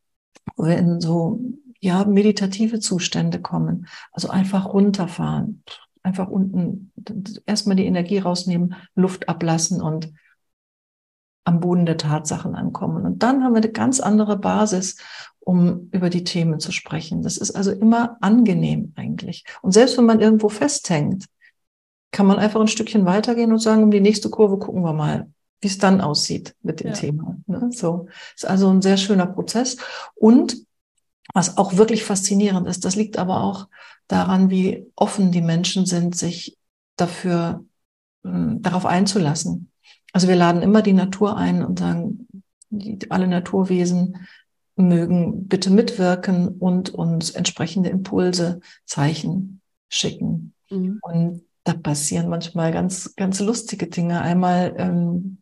[0.56, 1.40] wo wir in so,
[1.80, 3.88] ja, meditative Zustände kommen.
[4.14, 5.64] Also einfach runterfahren,
[6.02, 6.92] einfach unten
[7.46, 10.12] erstmal die Energie rausnehmen, Luft ablassen und
[11.44, 13.06] am Boden der Tatsachen ankommen.
[13.06, 14.98] Und dann haben wir eine ganz andere Basis,
[15.40, 17.22] um über die Themen zu sprechen.
[17.22, 19.44] Das ist also immer angenehm eigentlich.
[19.62, 21.26] Und selbst wenn man irgendwo festhängt,
[22.12, 25.28] kann man einfach ein Stückchen weitergehen und sagen, um die nächste Kurve gucken wir mal,
[25.62, 26.94] wie es dann aussieht mit dem ja.
[26.94, 27.38] Thema.
[27.48, 27.70] Ne?
[27.72, 29.78] So ist also ein sehr schöner Prozess.
[30.16, 30.58] Und
[31.34, 33.68] was auch wirklich faszinierend ist, das liegt aber auch
[34.08, 36.58] daran, wie offen die Menschen sind, sich
[36.96, 37.66] dafür
[38.24, 39.72] äh, darauf einzulassen.
[40.14, 42.28] Also wir laden immer die Natur ein und sagen,
[42.70, 44.28] die, alle Naturwesen
[44.76, 50.54] mögen bitte mitwirken und uns entsprechende Impulse, Zeichen schicken.
[50.70, 51.00] Mhm.
[51.02, 54.22] Und da passieren manchmal ganz, ganz lustige Dinge.
[54.22, 55.38] Einmal ähm,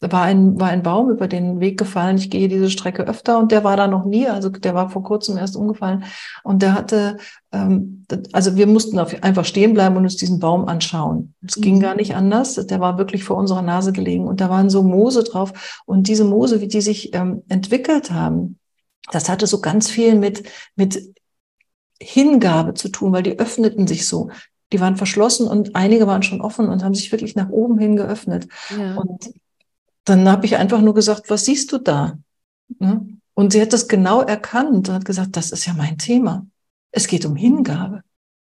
[0.00, 2.18] war ein, war ein Baum über den Weg gefallen.
[2.18, 4.28] Ich gehe diese Strecke öfter und der war da noch nie.
[4.28, 6.04] Also der war vor kurzem erst umgefallen.
[6.44, 7.16] Und der hatte,
[7.50, 11.34] ähm, also wir mussten auf, einfach stehen bleiben und uns diesen Baum anschauen.
[11.44, 11.62] Es mhm.
[11.62, 12.54] ging gar nicht anders.
[12.54, 15.80] Der war wirklich vor unserer Nase gelegen und da waren so Moose drauf.
[15.84, 18.58] Und diese Moose, wie die sich ähm, entwickelt haben,
[19.10, 20.44] das hatte so ganz viel mit,
[20.76, 21.12] mit
[22.00, 24.30] Hingabe zu tun, weil die öffneten sich so.
[24.72, 27.96] Die waren verschlossen und einige waren schon offen und haben sich wirklich nach oben hin
[27.96, 28.46] geöffnet.
[28.76, 28.96] Ja.
[28.96, 29.30] Und
[30.08, 32.18] dann habe ich einfach nur gesagt, was siehst du da?
[32.78, 33.06] Ne?
[33.34, 36.46] Und sie hat das genau erkannt und hat gesagt, das ist ja mein Thema.
[36.90, 38.02] Es geht um Hingabe.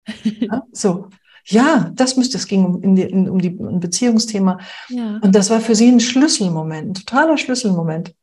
[0.23, 1.09] Ja, so.
[1.45, 4.59] Ja, das müsste, es ging um, die, um die um Beziehungsthema.
[4.89, 5.17] Ja.
[5.21, 8.13] Und das war für sie ein Schlüsselmoment, ein totaler Schlüsselmoment.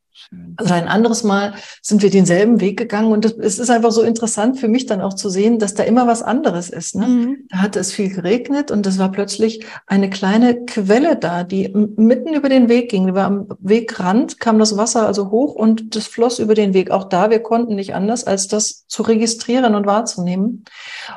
[0.57, 4.59] Also ein anderes Mal sind wir denselben Weg gegangen und es ist einfach so interessant
[4.59, 6.95] für mich dann auch zu sehen, dass da immer was anderes ist.
[6.95, 7.07] Ne?
[7.07, 7.37] Mhm.
[7.49, 12.35] Da hatte es viel geregnet und es war plötzlich eine kleine Quelle da, die mitten
[12.35, 13.09] über den Weg ging.
[13.09, 16.91] Die war am Wegrand, kam das Wasser also hoch und das floss über den Weg.
[16.91, 20.65] Auch da, wir konnten nicht anders, als das zu registrieren und wahrzunehmen.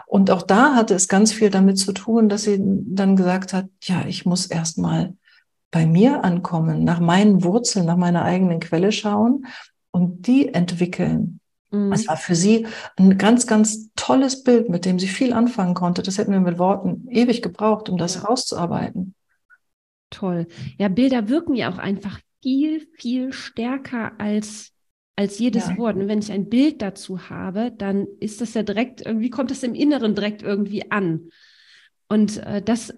[0.07, 3.65] Und auch da hatte es ganz viel damit zu tun, dass sie dann gesagt hat,
[3.81, 5.13] ja, ich muss erst mal
[5.73, 9.47] bei mir ankommen, nach meinen Wurzeln, nach meiner eigenen Quelle schauen
[9.91, 11.39] und die entwickeln.
[11.71, 11.91] Mhm.
[11.91, 16.03] Es war für sie ein ganz, ganz tolles Bild, mit dem sie viel anfangen konnte.
[16.03, 18.21] Das hätten wir mit Worten ewig gebraucht, um das ja.
[18.21, 19.15] rauszuarbeiten.
[20.11, 20.45] Toll.
[20.77, 24.69] Ja, Bilder wirken ja auch einfach viel, viel stärker als
[25.15, 25.77] als jedes ja.
[25.77, 25.95] Wort.
[25.95, 29.61] Und wenn ich ein Bild dazu habe, dann ist das ja direkt, irgendwie kommt das
[29.61, 31.29] im Inneren direkt irgendwie an.
[32.09, 32.95] Und äh, das,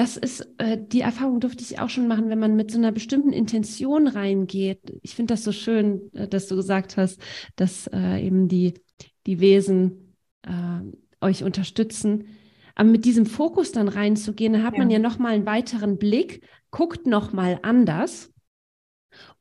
[0.00, 2.90] das ist, äh, die Erfahrung durfte ich auch schon machen, wenn man mit so einer
[2.90, 4.80] bestimmten Intention reingeht.
[5.02, 7.20] Ich finde das so schön, äh, dass du gesagt hast,
[7.54, 8.80] dass äh, eben die,
[9.26, 10.80] die Wesen äh,
[11.20, 12.28] euch unterstützen.
[12.74, 14.78] Aber mit diesem Fokus dann reinzugehen, da hat ja.
[14.78, 18.32] man ja nochmal einen weiteren Blick, guckt nochmal anders.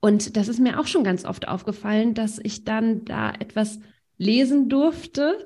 [0.02, 3.80] Und das ist mir auch schon ganz oft aufgefallen, dass ich dann da etwas
[4.18, 5.38] lesen durfte,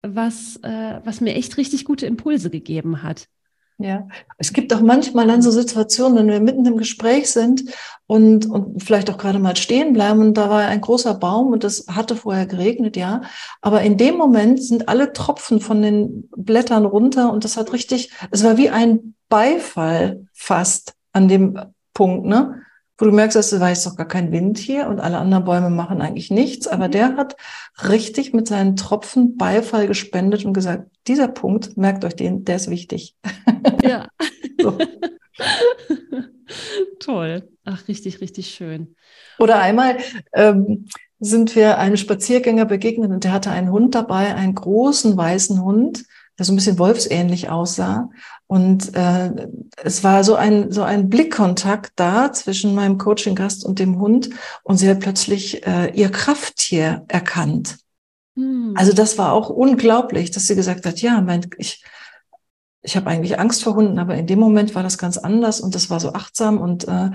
[0.00, 3.28] was, äh, was mir echt richtig gute Impulse gegeben hat.
[3.78, 4.08] Ja,
[4.38, 7.64] es gibt auch manchmal dann so Situationen, wenn wir mitten im Gespräch sind
[8.06, 11.62] und, und vielleicht auch gerade mal stehen bleiben und da war ein großer Baum und
[11.62, 13.20] es hatte vorher geregnet, ja.
[13.60, 18.12] Aber in dem Moment sind alle Tropfen von den Blättern runter und das hat richtig,
[18.30, 21.58] es war wie ein Beifall fast an dem
[21.92, 22.62] Punkt, ne?
[22.98, 25.70] Wo du merkst, dass du weißt doch gar kein Wind hier und alle anderen Bäume
[25.70, 26.92] machen eigentlich nichts, aber mhm.
[26.92, 27.36] der hat
[27.88, 32.70] richtig mit seinen Tropfen Beifall gespendet und gesagt, dieser Punkt, merkt euch den, der ist
[32.70, 33.16] wichtig.
[33.82, 34.08] Ja.
[37.00, 37.48] Toll.
[37.64, 38.94] Ach, richtig, richtig schön.
[39.38, 39.98] Oder einmal
[40.32, 45.62] ähm, sind wir einem Spaziergänger begegnet und der hatte einen Hund dabei, einen großen weißen
[45.62, 46.04] Hund,
[46.38, 48.10] der so ein bisschen wolfsähnlich aussah.
[48.48, 49.48] Und äh,
[49.82, 54.30] es war so ein, so ein Blickkontakt da zwischen meinem Coaching-Gast und dem Hund.
[54.62, 57.78] Und sie hat plötzlich äh, ihr Krafttier erkannt.
[58.36, 58.74] Hm.
[58.76, 61.84] Also das war auch unglaublich, dass sie gesagt hat, ja, mein, ich,
[62.82, 65.74] ich habe eigentlich Angst vor Hunden, aber in dem Moment war das ganz anders und
[65.74, 67.10] das war so achtsam und äh,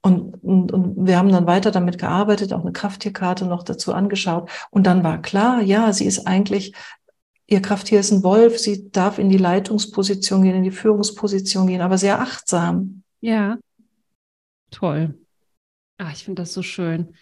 [0.00, 4.48] und, und, und wir haben dann weiter damit gearbeitet, auch eine Krafttierkarte noch dazu angeschaut.
[4.70, 6.72] Und dann war klar, ja, sie ist eigentlich
[7.48, 11.80] ihr Krafttier ist ein Wolf, sie darf in die Leitungsposition gehen, in die Führungsposition gehen,
[11.80, 13.02] aber sehr achtsam.
[13.20, 13.58] Ja,
[14.70, 15.18] toll.
[15.96, 17.14] Ah, ich finde das so schön.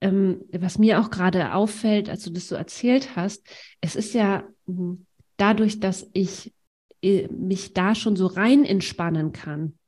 [0.00, 3.46] Ähm, was mir auch gerade auffällt, als du das so erzählt hast,
[3.80, 6.52] es ist ja hm, dadurch, dass ich
[7.00, 9.78] äh, mich da schon so rein entspannen kann,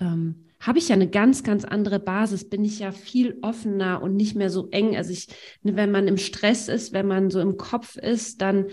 [0.00, 4.16] ähm, habe ich ja eine ganz, ganz andere Basis, bin ich ja viel offener und
[4.16, 4.96] nicht mehr so eng.
[4.96, 5.28] Also ich,
[5.62, 8.66] ne, wenn man im Stress ist, wenn man so im Kopf ist, dann,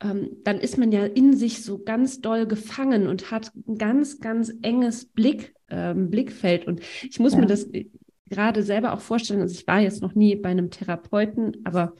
[0.00, 4.20] ähm, dann ist man ja in sich so ganz doll gefangen und hat ein ganz,
[4.20, 6.66] ganz enges Blick, ähm, Blickfeld.
[6.66, 7.40] Und ich muss ja.
[7.40, 7.86] mir das äh,
[8.28, 11.94] gerade selber auch vorstellen, also ich war jetzt noch nie bei einem Therapeuten, aber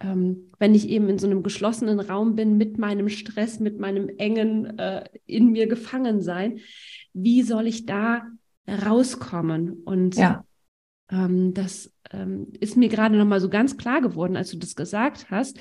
[0.00, 4.08] ähm, wenn ich eben in so einem geschlossenen Raum bin mit meinem Stress, mit meinem
[4.18, 6.60] engen äh, in mir gefangen sein,
[7.12, 8.22] wie soll ich da
[8.68, 9.82] rauskommen?
[9.84, 10.44] Und ja.
[11.10, 14.76] ähm, das ähm, ist mir gerade noch mal so ganz klar geworden, als du das
[14.76, 15.58] gesagt hast.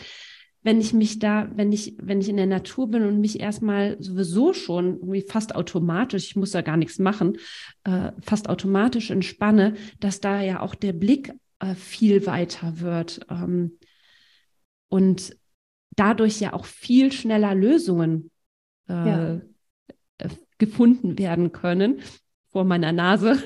[0.64, 3.98] Wenn ich mich da, wenn ich, wenn ich in der Natur bin und mich erstmal
[4.00, 7.38] sowieso schon irgendwie fast automatisch, ich muss da gar nichts machen,
[7.84, 13.22] äh, fast automatisch entspanne, dass da ja auch der Blick äh, viel weiter wird.
[13.30, 13.80] Ähm,
[14.90, 15.36] und
[15.96, 18.30] dadurch ja auch viel schneller Lösungen
[18.88, 19.42] äh, ja.
[20.18, 20.30] Äh,
[20.60, 22.02] gefunden werden können
[22.52, 23.42] vor meiner Nase.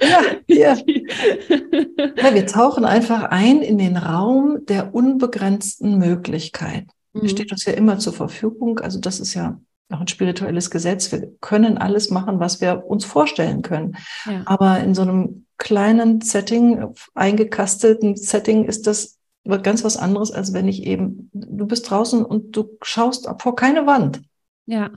[0.00, 0.76] Ja, ja.
[2.16, 6.88] ja, wir tauchen einfach ein in den Raum der unbegrenzten Möglichkeiten.
[7.12, 7.28] Mhm.
[7.28, 8.78] Steht uns ja immer zur Verfügung.
[8.78, 11.10] Also das ist ja auch ein spirituelles Gesetz.
[11.12, 13.96] Wir können alles machen, was wir uns vorstellen können.
[14.24, 14.42] Ja.
[14.46, 19.18] Aber in so einem kleinen Setting, eingekastelten Setting, ist das
[19.62, 23.86] ganz was anderes, als wenn ich eben, du bist draußen und du schaust vor keine
[23.86, 24.22] Wand.
[24.66, 24.90] Ja.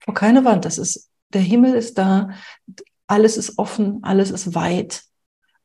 [0.00, 0.64] Vor keine Wand.
[0.64, 2.30] Das ist, der Himmel ist da,
[3.06, 5.02] alles ist offen, alles ist weit.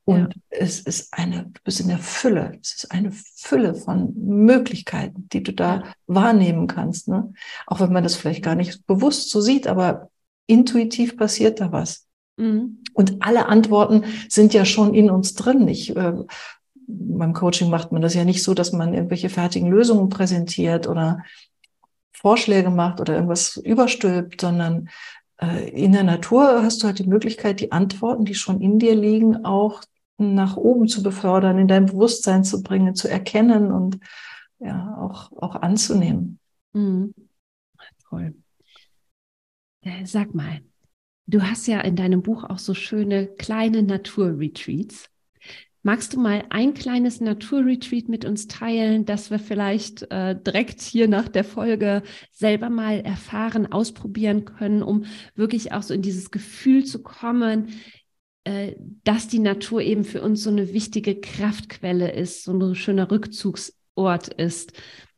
[0.05, 0.41] Und ja.
[0.49, 2.57] es ist eine, du bist in der Fülle.
[2.61, 7.07] Es ist eine Fülle von Möglichkeiten, die du da wahrnehmen kannst.
[7.07, 7.32] Ne?
[7.67, 10.09] Auch wenn man das vielleicht gar nicht bewusst so sieht, aber
[10.47, 12.07] intuitiv passiert da was.
[12.38, 12.82] Mhm.
[12.93, 15.67] Und alle Antworten sind ja schon in uns drin.
[15.67, 16.13] Ich äh,
[16.89, 21.24] beim Coaching macht man das ja nicht so, dass man irgendwelche fertigen Lösungen präsentiert oder
[22.11, 24.89] Vorschläge macht oder irgendwas überstülpt, sondern
[25.48, 29.46] in der Natur hast du halt die Möglichkeit, die Antworten, die schon in dir liegen,
[29.46, 29.82] auch
[30.18, 34.00] nach oben zu befördern, in dein Bewusstsein zu bringen, zu erkennen und
[34.60, 36.40] ja, auch, auch anzunehmen.
[36.74, 37.14] Mhm.
[38.10, 38.36] Toll.
[39.82, 40.62] Äh, sag mal,
[41.28, 45.10] du hast ja in deinem Buch auch so schöne kleine Naturretreats.
[45.82, 51.08] Magst du mal ein kleines Naturretreat mit uns teilen, dass wir vielleicht äh, direkt hier
[51.08, 55.06] nach der Folge selber mal erfahren, ausprobieren können, um
[55.36, 57.70] wirklich auch so in dieses Gefühl zu kommen,
[58.44, 58.76] äh,
[59.06, 64.28] dass die Natur eben für uns so eine wichtige Kraftquelle ist, so ein schöner Rückzugsort
[64.34, 64.74] ist.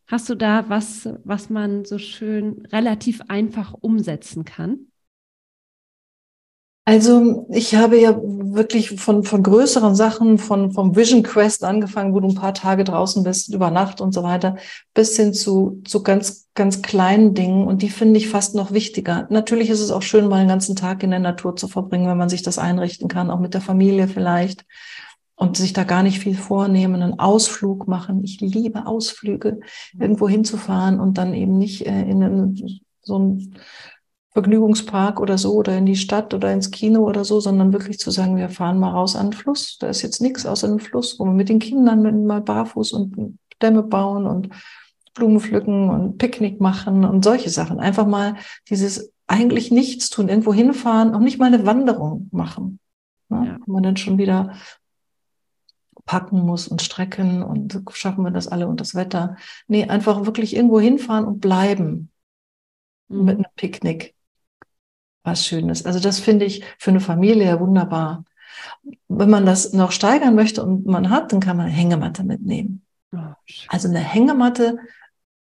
[0.05, 4.90] Hast du da was, was man so schön relativ einfach umsetzen kann?
[6.83, 12.19] Also ich habe ja wirklich von, von größeren Sachen, von, vom Vision Quest angefangen, wo
[12.19, 14.57] du ein paar Tage draußen bist, über Nacht und so weiter,
[14.95, 17.67] bis hin zu, zu ganz, ganz kleinen Dingen.
[17.67, 19.27] Und die finde ich fast noch wichtiger.
[19.29, 22.17] Natürlich ist es auch schön, mal einen ganzen Tag in der Natur zu verbringen, wenn
[22.17, 24.65] man sich das einrichten kann, auch mit der Familie vielleicht.
[25.35, 28.23] Und sich da gar nicht viel vornehmen, einen Ausflug machen.
[28.23, 29.59] Ich liebe Ausflüge,
[29.97, 33.55] irgendwo hinzufahren und dann eben nicht äh, in einen, so ein
[34.33, 38.11] Vergnügungspark oder so oder in die Stadt oder ins Kino oder so, sondern wirklich zu
[38.11, 39.77] sagen, wir fahren mal raus an den Fluss.
[39.77, 43.37] Da ist jetzt nichts außer einem Fluss, wo wir mit den Kindern mal barfuß und
[43.61, 44.49] Dämme bauen und
[45.13, 47.79] Blumen pflücken und Picknick machen und solche Sachen.
[47.79, 48.35] Einfach mal
[48.69, 52.79] dieses eigentlich nichts tun, irgendwo hinfahren, auch nicht mal eine Wanderung machen.
[53.27, 53.47] Ne?
[53.47, 53.57] Ja.
[53.65, 54.53] Wo man dann schon wieder
[56.05, 59.35] packen muss und strecken und schaffen wir das alle und das Wetter.
[59.67, 62.09] Nee, einfach wirklich irgendwo hinfahren und bleiben
[63.09, 63.25] mhm.
[63.25, 64.15] mit einem Picknick
[65.23, 65.85] was Schönes.
[65.85, 68.25] Also das finde ich für eine Familie wunderbar.
[69.07, 72.83] Wenn man das noch steigern möchte und man hat, dann kann man eine Hängematte mitnehmen.
[73.13, 73.19] Oh,
[73.67, 74.77] also eine Hängematte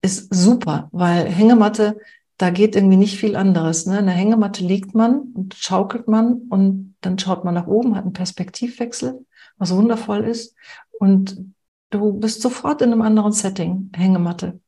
[0.02, 2.00] ist super, weil Hängematte,
[2.38, 3.86] da geht irgendwie nicht viel anderes.
[3.86, 4.00] Ne?
[4.00, 8.04] In der Hängematte liegt man und schaukelt man und dann schaut man nach oben, hat
[8.04, 9.26] einen Perspektivwechsel,
[9.58, 10.56] was wundervoll ist.
[11.00, 11.54] Und
[11.90, 14.60] du bist sofort in einem anderen Setting, Hängematte.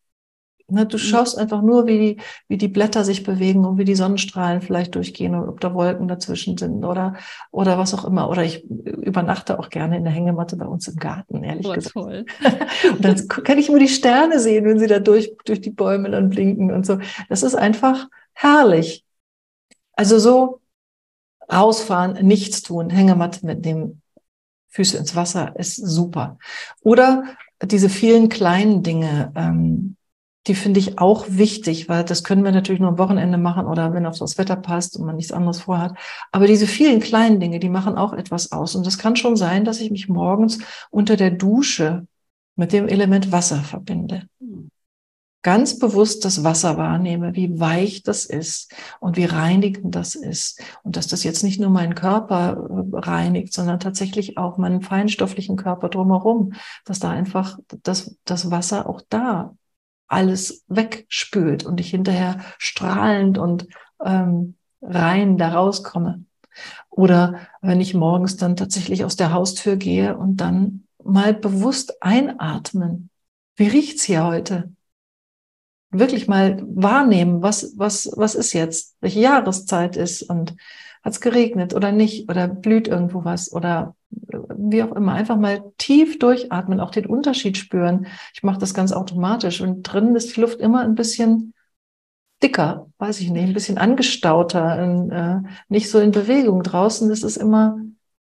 [0.71, 1.01] Ne, du mhm.
[1.01, 2.17] schaust einfach nur, wie die,
[2.47, 6.07] wie die Blätter sich bewegen und wie die Sonnenstrahlen vielleicht durchgehen und ob da Wolken
[6.07, 7.15] dazwischen sind oder,
[7.51, 8.29] oder was auch immer.
[8.29, 11.93] Oder ich übernachte auch gerne in der Hängematte bei uns im Garten, ehrlich oh, gesagt.
[11.93, 12.25] Toll.
[12.91, 16.09] und dann kann ich immer die Sterne sehen, wenn sie da durch, durch die Bäume
[16.09, 16.99] dann blinken und so.
[17.29, 19.03] Das ist einfach herrlich.
[19.93, 20.61] Also so
[21.51, 24.01] rausfahren, nichts tun, Hängematte mitnehmen,
[24.69, 26.37] Füße ins Wasser ist super.
[26.81, 27.25] Oder
[27.61, 29.97] diese vielen kleinen Dinge, ähm,
[30.47, 33.93] die finde ich auch wichtig, weil das können wir natürlich nur am Wochenende machen oder
[33.93, 35.95] wenn auch das Wetter passt und man nichts anderes vorhat.
[36.31, 38.75] Aber diese vielen kleinen Dinge, die machen auch etwas aus.
[38.75, 40.57] Und das kann schon sein, dass ich mich morgens
[40.89, 42.07] unter der Dusche
[42.55, 44.27] mit dem Element Wasser verbinde.
[45.43, 50.61] ganz bewusst das Wasser wahrnehme, wie weich das ist und wie reinigend das ist.
[50.83, 52.57] Und dass das jetzt nicht nur meinen Körper
[52.93, 56.53] äh, reinigt, sondern tatsächlich auch meinen feinstofflichen Körper drumherum,
[56.85, 59.55] dass da einfach das, das Wasser auch da
[60.11, 63.67] alles wegspült und ich hinterher strahlend und
[64.03, 66.25] ähm, rein da rauskomme.
[66.89, 73.09] Oder wenn ich morgens dann tatsächlich aus der Haustür gehe und dann mal bewusst einatmen.
[73.55, 74.71] Wie riecht's hier heute?
[75.91, 80.55] wirklich mal wahrnehmen, was, was, was ist jetzt, welche Jahreszeit ist und
[81.03, 83.95] hat es geregnet oder nicht oder blüht irgendwo was oder
[84.31, 85.13] äh, wie auch immer.
[85.13, 88.07] Einfach mal tief durchatmen, auch den Unterschied spüren.
[88.33, 91.53] Ich mache das ganz automatisch und drinnen ist die Luft immer ein bisschen
[92.43, 96.63] dicker, weiß ich nicht, ein bisschen angestauter, äh, nicht so in Bewegung.
[96.63, 97.79] Draußen ist es immer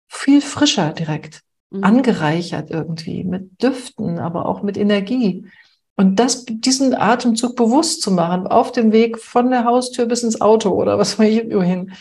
[0.07, 1.83] viel frischer direkt, mhm.
[1.83, 5.45] angereichert irgendwie mit Düften, aber auch mit Energie.
[5.95, 10.41] Und das, diesen Atemzug bewusst zu machen, auf dem Weg von der Haustür bis ins
[10.41, 11.93] Auto oder was weiß ich wohin.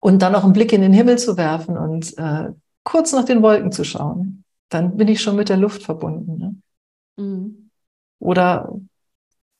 [0.00, 2.50] Und dann auch einen Blick in den Himmel zu werfen und äh,
[2.84, 4.44] kurz nach den Wolken zu schauen.
[4.68, 6.38] Dann bin ich schon mit der Luft verbunden.
[6.38, 7.24] Ne?
[7.24, 7.70] Mhm.
[8.20, 8.72] Oder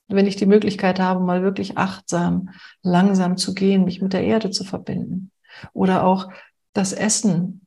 [0.08, 2.50] wenn ich die Möglichkeit habe, mal wirklich achtsam,
[2.82, 5.30] langsam zu gehen, mich mit der Erde zu verbinden.
[5.72, 6.30] Oder auch
[6.72, 7.66] das Essen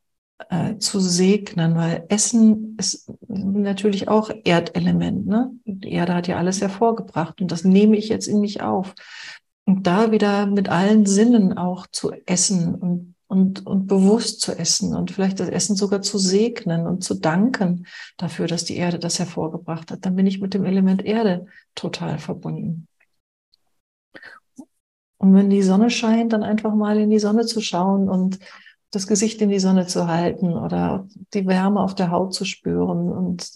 [0.49, 5.27] äh, zu segnen, weil Essen ist natürlich auch Erdelement.
[5.27, 5.51] Ne?
[5.65, 8.95] Die Erde hat ja alles hervorgebracht und das nehme ich jetzt in mich auf.
[9.65, 14.95] Und da wieder mit allen Sinnen auch zu essen und, und, und bewusst zu essen
[14.95, 17.85] und vielleicht das Essen sogar zu segnen und zu danken
[18.17, 21.45] dafür, dass die Erde das hervorgebracht hat, dann bin ich mit dem Element Erde
[21.75, 22.87] total verbunden.
[25.17, 28.39] Und wenn die Sonne scheint, dann einfach mal in die Sonne zu schauen und
[28.89, 33.11] das Gesicht in die Sonne zu halten oder die Wärme auf der Haut zu spüren
[33.11, 33.51] und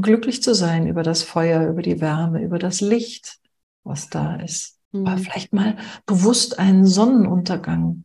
[0.00, 3.38] glücklich zu sein über das Feuer, über die Wärme, über das Licht,
[3.84, 4.78] was da ist.
[4.92, 5.06] Mhm.
[5.06, 5.76] Aber vielleicht mal
[6.06, 8.04] bewusst einen Sonnenuntergang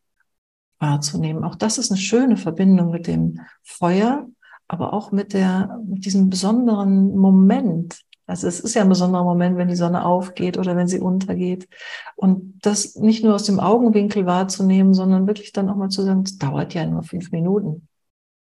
[0.80, 1.44] wahrzunehmen.
[1.44, 4.28] Auch das ist eine schöne Verbindung mit dem Feuer,
[4.68, 9.58] aber auch mit der, mit diesem besonderen Moment, also es ist ja ein besonderer Moment,
[9.58, 11.70] wenn die Sonne aufgeht oder wenn sie untergeht.
[12.18, 16.24] Und das nicht nur aus dem Augenwinkel wahrzunehmen, sondern wirklich dann auch mal zu sagen,
[16.26, 17.88] es dauert ja nur fünf Minuten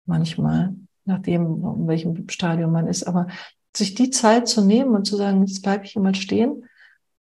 [0.05, 0.75] manchmal,
[1.05, 3.05] nachdem, in welchem Stadium man ist.
[3.05, 3.29] Aber
[3.77, 6.65] sich die Zeit zu nehmen und zu sagen, jetzt bleibe ich hier mal stehen.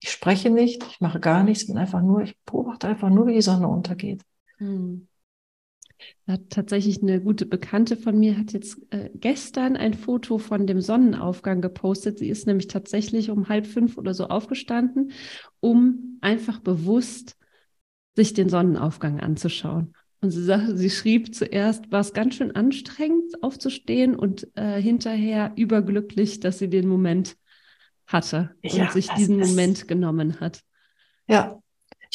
[0.04, 3.36] Ich spreche nicht, ich mache gar nichts, bin einfach nur, ich beobachte einfach nur, wie
[3.36, 4.22] die Sonne untergeht.
[4.58, 5.08] Hm.
[6.50, 11.62] Tatsächlich eine gute Bekannte von mir hat jetzt äh, gestern ein Foto von dem Sonnenaufgang
[11.62, 12.20] gepostet.
[12.20, 15.14] Sie ist nämlich tatsächlich um halb fünf oder so aufgestanden,
[15.62, 17.38] um einfach bewusst
[18.14, 19.94] sich den Sonnenaufgang anzuschauen.
[20.20, 25.54] Und sie sagte, sie schrieb zuerst, war es ganz schön anstrengend aufzustehen und äh, hinterher
[25.56, 27.38] überglücklich, dass sie den Moment
[28.14, 30.62] hatte ja, und sich diesen Moment genommen hat.
[31.28, 31.60] Ja,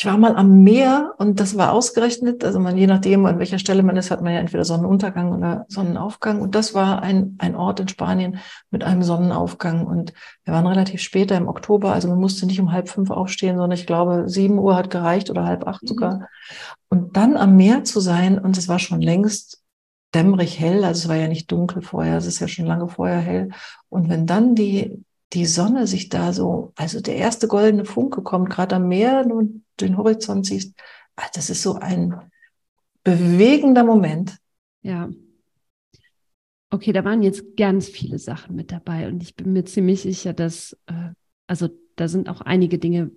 [0.01, 3.59] ich war mal am Meer und das war ausgerechnet, also man, je nachdem, an welcher
[3.59, 6.41] Stelle man ist, hat man ja entweder Sonnenuntergang oder Sonnenaufgang.
[6.41, 8.39] Und das war ein, ein Ort in Spanien
[8.71, 9.85] mit einem Sonnenaufgang.
[9.85, 10.13] Und
[10.45, 13.77] wir waren relativ später im Oktober, also man musste nicht um halb fünf aufstehen, sondern
[13.77, 15.89] ich glaube, sieben Uhr hat gereicht oder halb acht mhm.
[15.89, 16.29] sogar.
[16.89, 19.65] Und dann am Meer zu sein, und es war schon längst
[20.15, 23.19] dämmerig hell, also es war ja nicht dunkel vorher, es ist ja schon lange vorher
[23.19, 23.51] hell.
[23.89, 28.51] Und wenn dann die, die Sonne sich da so, also der erste goldene Funke kommt
[28.51, 30.74] gerade am Meer und den Horizont siehst,
[31.16, 32.31] ah, das ist so ein
[33.05, 34.37] bewegender Moment.
[34.83, 35.11] Ja.
[36.70, 40.33] Okay, da waren jetzt ganz viele Sachen mit dabei und ich bin mir ziemlich sicher,
[40.33, 41.12] dass, äh,
[41.47, 43.11] also da sind auch einige Dinge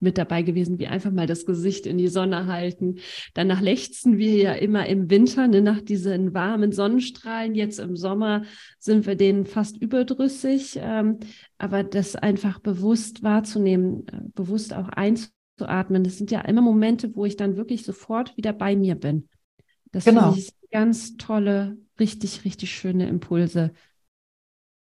[0.00, 2.96] mit dabei gewesen, wie einfach mal das Gesicht in die Sonne halten.
[3.34, 7.54] Danach lechzen wir ja immer im Winter, ne, nach diesen warmen Sonnenstrahlen.
[7.54, 8.44] Jetzt im Sommer
[8.78, 10.78] sind wir denen fast überdrüssig.
[10.80, 11.18] Ähm,
[11.58, 17.24] aber das einfach bewusst wahrzunehmen, äh, bewusst auch einzuatmen, das sind ja immer Momente, wo
[17.24, 19.28] ich dann wirklich sofort wieder bei mir bin.
[19.90, 20.32] Das genau.
[20.32, 23.72] finde ich ganz tolle, richtig, richtig schöne Impulse.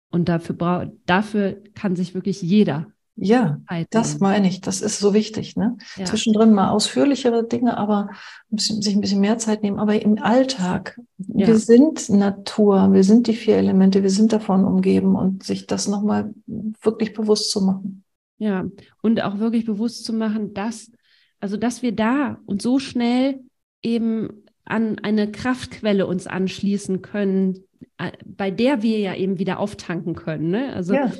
[0.09, 3.59] Und dafür, dafür kann sich wirklich jeder ja,
[3.89, 4.61] das meine ich.
[4.61, 5.55] Das ist so wichtig.
[5.55, 5.77] Ne?
[5.95, 6.05] Ja.
[6.05, 8.11] Zwischendrin mal ausführlichere Dinge, aber
[8.49, 9.79] bisschen, sich ein bisschen mehr Zeit nehmen.
[9.79, 11.47] Aber im Alltag, ja.
[11.47, 15.87] wir sind Natur, wir sind die vier Elemente, wir sind davon umgeben und sich das
[15.87, 18.03] nochmal wirklich bewusst zu machen.
[18.37, 18.65] Ja,
[19.01, 20.91] und auch wirklich bewusst zu machen, dass,
[21.39, 23.39] also dass wir da und so schnell
[23.81, 27.63] eben an eine Kraftquelle uns anschließen können,
[27.97, 30.51] äh, bei der wir ja eben wieder auftanken können.
[30.51, 30.71] Ne?
[30.73, 31.11] Also ja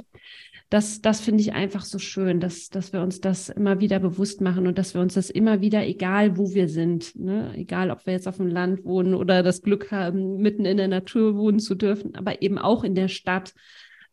[0.70, 4.42] das, das finde ich einfach so schön, dass, dass wir uns das immer wieder bewusst
[4.42, 8.06] machen und dass wir uns das immer wieder, egal wo wir sind, ne, egal ob
[8.06, 11.60] wir jetzt auf dem Land wohnen oder das Glück haben, mitten in der Natur wohnen
[11.60, 13.54] zu dürfen, aber eben auch in der Stadt,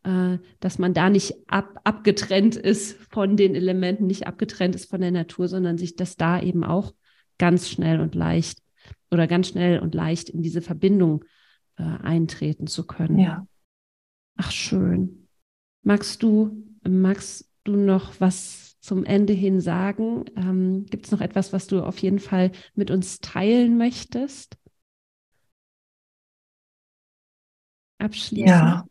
[0.04, 5.00] äh, dass man da nicht ab, abgetrennt ist von den Elementen, nicht abgetrennt ist von
[5.00, 6.94] der Natur, sondern sich das da eben auch
[7.36, 8.60] ganz schnell und leicht
[9.10, 11.24] oder ganz schnell und leicht in diese Verbindung
[11.78, 13.18] äh, eintreten zu können.
[13.18, 13.44] Ja.
[14.36, 15.23] Ach, schön.
[15.84, 20.24] Magst du, magst du noch was zum Ende hin sagen?
[20.36, 24.56] Ähm, Gibt es noch etwas, was du auf jeden Fall mit uns teilen möchtest?
[27.98, 28.48] Abschließend.
[28.48, 28.86] Ja.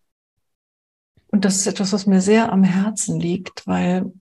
[1.28, 4.12] Und das ist etwas, was mir sehr am Herzen liegt, weil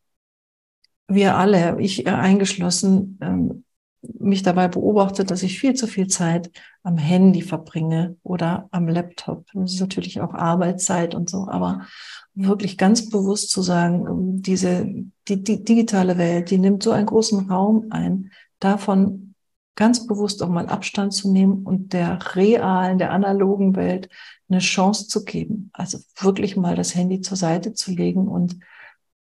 [1.08, 3.64] wir alle, ich eingeschlossen, ähm,
[4.00, 6.50] mich dabei beobachtet, dass ich viel zu viel Zeit
[6.82, 9.46] am Handy verbringe oder am Laptop.
[9.54, 11.86] Das ist natürlich auch Arbeitszeit und so, aber
[12.34, 14.86] wirklich ganz bewusst zu sagen, diese,
[15.28, 19.34] die, die digitale Welt, die nimmt so einen großen Raum ein, davon
[19.76, 24.08] ganz bewusst auch mal Abstand zu nehmen und der realen, der analogen Welt
[24.48, 25.70] eine Chance zu geben.
[25.72, 28.58] Also wirklich mal das Handy zur Seite zu legen und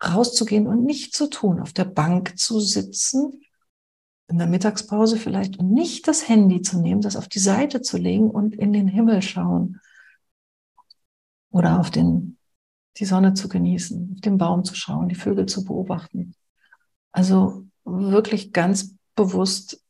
[0.04, 3.42] rauszugehen und nicht zu tun, auf der Bank zu sitzen
[4.30, 7.98] in der Mittagspause vielleicht und nicht das Handy zu nehmen, das auf die Seite zu
[7.98, 9.80] legen und in den Himmel schauen
[11.50, 12.38] oder auf den,
[12.98, 16.36] die Sonne zu genießen, auf den Baum zu schauen, die Vögel zu beobachten.
[17.12, 19.82] Also wirklich ganz bewusst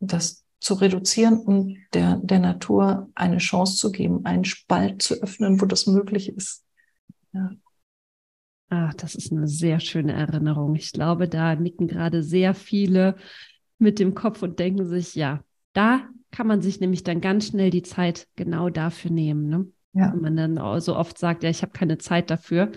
[0.00, 5.60] das zu reduzieren und der, der Natur eine Chance zu geben, einen Spalt zu öffnen,
[5.60, 6.64] wo das möglich ist.
[7.32, 7.50] Ja.
[8.70, 10.74] Ach, das ist eine sehr schöne Erinnerung.
[10.74, 13.16] Ich glaube, da nicken gerade sehr viele
[13.78, 17.70] mit dem Kopf und denken sich, ja, da kann man sich nämlich dann ganz schnell
[17.70, 19.48] die Zeit genau dafür nehmen.
[19.48, 19.66] Ne?
[19.92, 20.12] Ja.
[20.12, 22.72] Wenn man dann so oft sagt, ja, ich habe keine Zeit dafür.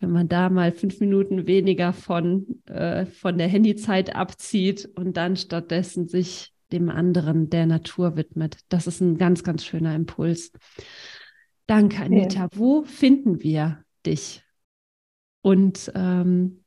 [0.00, 5.36] Wenn man da mal fünf Minuten weniger von, äh, von der Handyzeit abzieht und dann
[5.36, 8.58] stattdessen sich dem anderen der Natur widmet.
[8.68, 10.52] Das ist ein ganz, ganz schöner Impuls.
[11.66, 12.42] Danke, Anita.
[12.42, 12.48] Ja.
[12.52, 14.42] Wo finden wir dich?
[15.42, 16.64] Und ähm,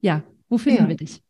[0.00, 0.88] ja, wo finden ja.
[0.88, 1.22] wir dich?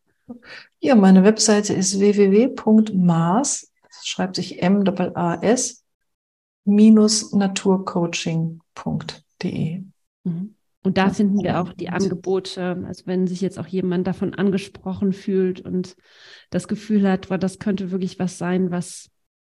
[0.80, 5.84] Ja, meine Webseite ist www.mars, schreibt sich m a s
[6.64, 9.82] minus naturcoaching.de.
[10.24, 10.54] Mhm.
[10.84, 12.84] Und da finden wir auch die Angebote.
[12.86, 15.96] Also wenn sich jetzt auch jemand davon angesprochen fühlt und
[16.50, 19.08] das Gefühl hat, boah, das könnte wirklich was sein, was,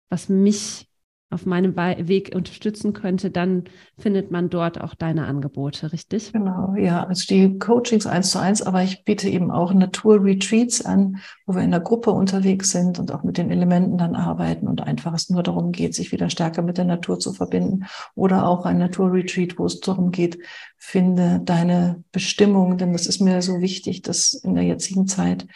[0.10, 0.88] was mich
[1.34, 3.66] auf meinem Weg unterstützen könnte, dann
[3.98, 6.32] findet man dort auch deine Angebote, richtig?
[6.32, 7.06] Genau, ja.
[7.06, 11.62] Also die Coachings eins zu eins, aber ich biete eben auch Natur-Retreats an, wo wir
[11.62, 15.30] in der Gruppe unterwegs sind und auch mit den Elementen dann arbeiten und einfach es
[15.30, 17.86] nur darum geht, sich wieder stärker mit der Natur zu verbinden.
[18.16, 20.38] Oder auch ein Natur-Retreat, wo es darum geht,
[20.78, 25.48] finde deine Bestimmung, denn das ist mir so wichtig, dass in der jetzigen Zeit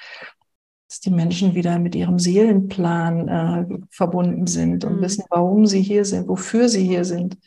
[0.87, 5.01] dass die Menschen wieder mit ihrem Seelenplan äh, verbunden sind und mhm.
[5.01, 7.37] wissen, warum sie hier sind, wofür sie hier sind.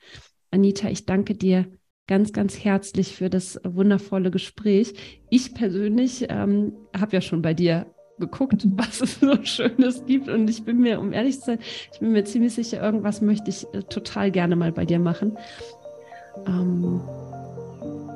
[0.49, 1.72] Anita, ich danke dir
[2.10, 4.95] ganz, ganz herzlich für das wundervolle Gespräch.
[5.30, 7.86] Ich persönlich ähm, habe ja schon bei dir
[8.20, 10.28] geguckt, was es so Schönes gibt.
[10.28, 11.60] Und ich bin mir, um ehrlich zu sein,
[11.93, 15.38] ich bin mir ziemlich sicher, irgendwas möchte ich äh, total gerne mal bei dir machen.
[16.47, 16.99] Ähm,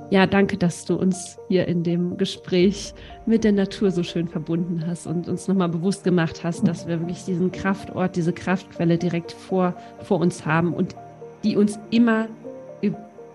[0.09, 2.95] ja, danke, dass du uns hier in dem Gespräch
[3.27, 6.99] mit der Natur so schön verbunden hast und uns nochmal bewusst gemacht hast, dass wir
[6.99, 10.95] wirklich diesen Kraftort, diese Kraftquelle direkt vor, vor uns haben und
[11.43, 12.27] die uns immer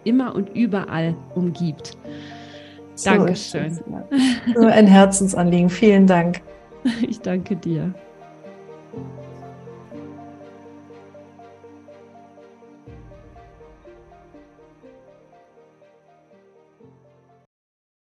[0.09, 1.97] immer und überall umgibt.
[2.95, 3.79] So Dankeschön.
[4.55, 5.71] Nur ein Herzensanliegen.
[5.71, 6.41] Vielen Dank.
[7.07, 7.93] Ich danke dir.